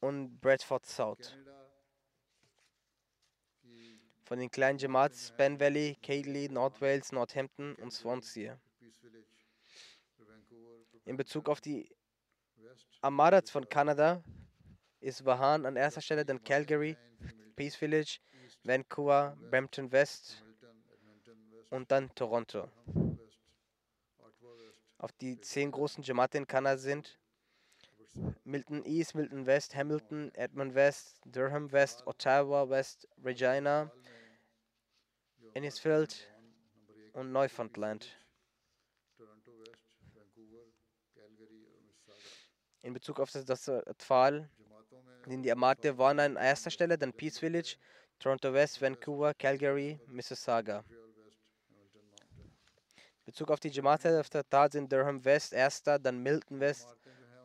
[0.00, 1.36] und Bradford South.
[4.24, 8.58] Von den kleinen Jamaats Span Valley, Keighley, North Wales, Northampton und Swansea.
[11.04, 11.94] In Bezug auf die
[13.02, 14.24] Amadats von Kanada
[15.00, 16.96] ist Vahan an erster Stelle, dann Calgary,
[17.56, 18.20] Peace Village,
[18.64, 20.42] Vancouver, Brampton West
[21.68, 22.70] und dann Toronto.
[25.02, 27.18] Auf die zehn großen Jamaate in Kanada sind
[28.44, 33.90] Milton East, Milton West, Hamilton, Edmund West, Durham West, Ottawa West, Regina,
[35.54, 36.30] Innisfield
[37.14, 38.16] und Neufundland.
[42.82, 44.48] In Bezug auf das, das Pfahl
[45.26, 47.76] sind die Amate waren an erster Stelle, dann Peace Village,
[48.20, 50.84] Toronto West, Vancouver, Calgary, Mississauga.
[53.24, 56.96] Bezug auf die Jamaate auf der Tat sind Durham West erster, dann Milton West,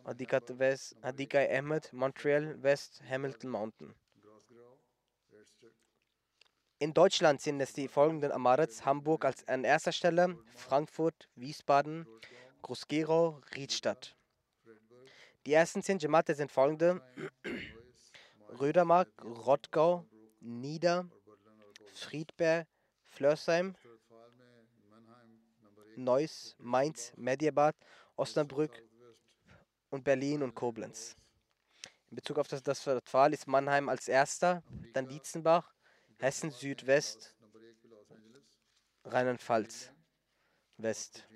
[0.04, 3.94] Adikat West, Adikai Ahmed, Montreal West, Hamilton Mountain.
[6.80, 12.08] In Deutschland sind es die folgenden Amarets: Hamburg als an erster Stelle, Frankfurt, Wiesbaden,
[12.62, 14.16] Groß-Gerau, Riedstadt.
[15.46, 17.02] Die ersten zehn Jamaate sind folgende:
[18.60, 20.06] Rödermark, Rottgau,
[20.40, 21.08] Nieder,
[21.94, 22.68] Friedberg,
[23.06, 23.76] Flörsheim,
[25.98, 27.76] Neuss, Mainz, Mediabad,
[28.16, 28.84] Osnabrück
[29.90, 31.16] und Berlin und Koblenz.
[32.10, 35.74] In Bezug auf das, das Pfahl ist Mannheim als erster, dann Dietzenbach,
[36.20, 37.36] Hessen Südwest,
[39.04, 39.92] Rheinland-Pfalz
[40.78, 41.28] West.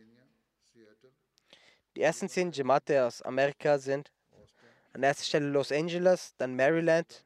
[1.96, 4.12] Die ersten zehn Jamaate aus Amerika sind
[4.94, 7.26] an erster Stelle Los Angeles, dann Maryland,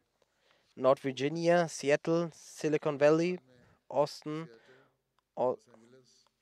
[0.75, 3.39] Nord Virginia, Seattle, Silicon Valley,
[3.87, 4.49] Austin,
[5.35, 5.57] o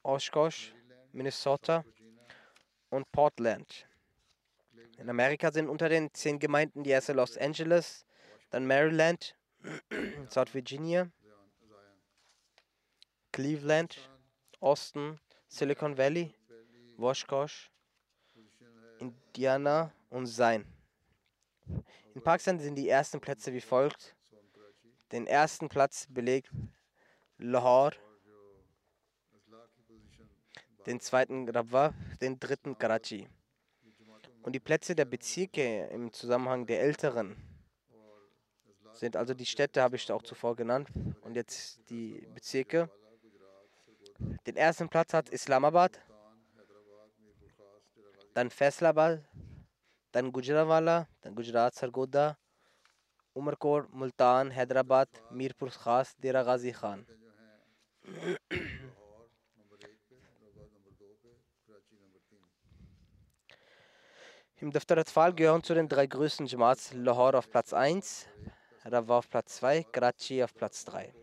[0.03, 0.73] Oshkosh,
[1.13, 1.85] Minnesota
[2.89, 3.87] und Portland.
[4.97, 8.05] In Amerika sind unter den zehn Gemeinden die erste Los Angeles,
[8.49, 9.35] dann Maryland,
[10.29, 11.09] South Virginia,
[13.31, 14.09] Cleveland,
[14.59, 16.33] Austin, Silicon Valley,
[16.97, 17.71] Oshkosh,
[18.99, 20.65] Indiana und Sein.
[22.15, 24.15] In Pakistan sind die ersten Plätze wie folgt.
[25.11, 26.51] Den ersten Platz belegt
[27.37, 27.95] Lahore,
[30.85, 33.27] den zweiten Rabwa, den dritten Karachi.
[34.41, 37.37] Und die Plätze der Bezirke im Zusammenhang der Älteren
[38.93, 40.89] sind also die Städte, habe ich auch zuvor genannt.
[41.21, 42.89] Und jetzt die Bezirke.
[44.45, 45.99] Den ersten Platz hat Islamabad,
[48.33, 49.23] dann Faisalabad,
[50.11, 52.37] dann Gujranwala, dann Gujarat Sargoda,
[53.33, 57.05] Umarkot, Multan, Hyderabad, Mirpur Khas, Dera Ghazi Khan.
[64.63, 68.29] Im Daftar Atfal gehören zu den drei größten Jamaats Lahore auf Platz 1,
[68.85, 71.13] Rawa auf Platz 2, Karachi auf Platz 3.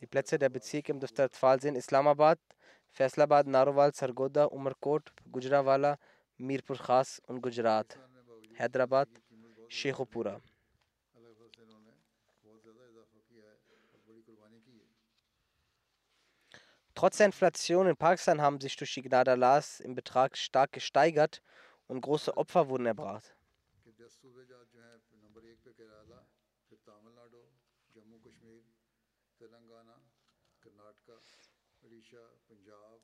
[0.00, 2.38] Die Plätze der Bezirke im Duftatfal sind Islamabad,
[2.88, 5.98] Faisalabad, Narowal, Sargoda, Umarkot, Gujranwala,
[6.38, 7.98] Mirpur Khas und Gujarat,
[8.56, 9.10] Hyderabad,
[9.68, 10.40] Sheikhupura.
[16.98, 21.40] Trotz der Inflation in Pakistan haben sich durch die Gnade Allahs im Betrag stark gesteigert
[21.86, 23.36] und große Opfer wurden erbracht.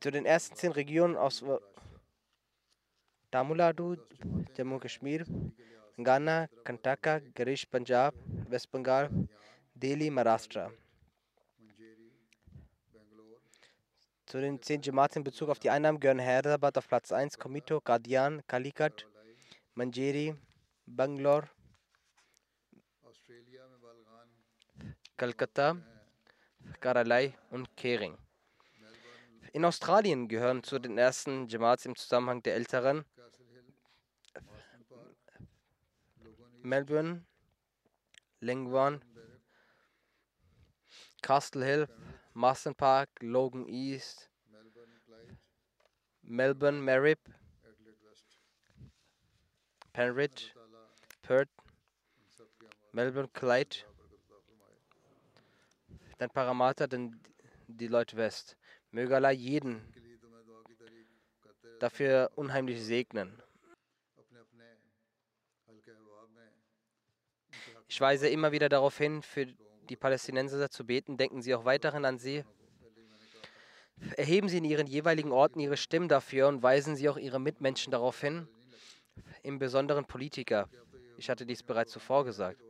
[0.01, 1.45] Zu den ersten zehn Regionen aus
[3.31, 3.97] Tamil Nadu,
[4.57, 5.25] Jammu Kashmir,
[5.99, 8.13] Ghana, Kantaka, Garish Punjab,
[8.49, 9.09] West Bengal,
[9.73, 10.73] Delhi, Maharashtra
[14.35, 17.81] Zu den zehn Jamaats in Bezug auf die Einnahmen gehören Hyderabad auf Platz 1, Komito,
[17.81, 19.07] Gardian, Calicut,
[19.75, 20.35] Manjeri,
[20.87, 21.49] Bangalore,
[25.17, 25.77] Kolkata,
[26.81, 28.19] Karalai und Kering.
[29.53, 33.05] In Australien gehören zu den ersten Jamaats im Zusammenhang der älteren
[36.61, 37.25] Melbourne,
[38.41, 39.01] Lengwan,
[41.23, 41.89] Castle Hill,
[42.35, 44.29] Marston Park, Logan East,
[46.23, 47.21] Melbourne, Merrip,
[49.93, 50.53] Penridge,
[51.23, 51.49] Perth,
[52.93, 53.77] Melbourne, Clyde,
[56.19, 57.21] dann Parramatta, dann
[57.69, 58.57] Leute West.
[58.91, 59.83] Möge Allah jeden
[61.79, 63.41] dafür unheimlich segnen.
[67.89, 71.65] Ich weise immer wieder darauf hin, für die die Palästinenser zu beten, denken sie auch
[71.65, 72.45] weiterhin an sie.
[74.17, 77.91] Erheben sie in ihren jeweiligen Orten ihre Stimmen dafür und weisen sie auch ihre Mitmenschen
[77.91, 78.49] darauf hin,
[79.43, 80.69] im Besonderen Politiker.
[81.17, 82.61] Ich hatte dies bereits zuvor gesagt.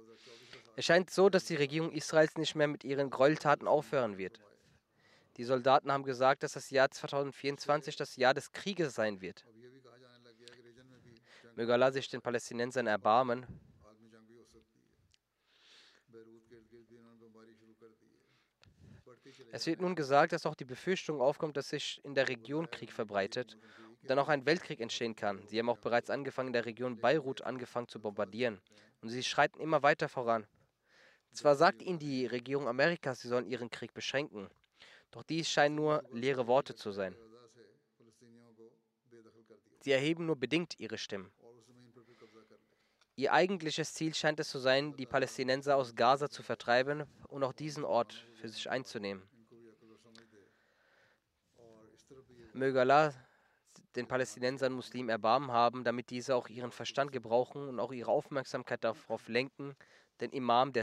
[0.77, 4.41] Es scheint so, dass die Regierung Israels nicht mehr mit ihren Gräueltaten aufhören wird.
[5.37, 9.45] Die Soldaten haben gesagt, dass das Jahr 2024 das Jahr des Krieges sein wird.
[11.57, 13.47] Möge Allah sich den Palästinensern erbarmen
[19.53, 22.93] Es wird nun gesagt, dass auch die Befürchtung aufkommt, dass sich in der Region Krieg
[22.93, 23.59] verbreitet
[24.01, 25.47] und dann auch ein Weltkrieg entstehen kann.
[25.47, 28.61] Sie haben auch bereits angefangen, in der Region Beirut angefangen zu bombardieren
[29.01, 30.47] und sie schreiten immer weiter voran.
[31.33, 34.49] Zwar sagt ihnen die Regierung Amerikas, sie sollen ihren Krieg beschränken,
[35.11, 37.17] doch dies scheinen nur leere Worte zu sein.
[39.81, 41.31] Sie erheben nur bedingt ihre Stimmen.
[43.17, 47.53] Ihr eigentliches Ziel scheint es zu sein, die Palästinenser aus Gaza zu vertreiben und auch
[47.53, 49.23] diesen Ort für sich einzunehmen.
[52.53, 53.15] Möge Allah
[53.97, 58.83] den Palästinensern Muslimen Erbarmen haben, damit diese auch ihren Verstand gebrauchen und auch ihre Aufmerksamkeit
[58.83, 59.77] darauf lenken,
[60.21, 60.83] den Imam der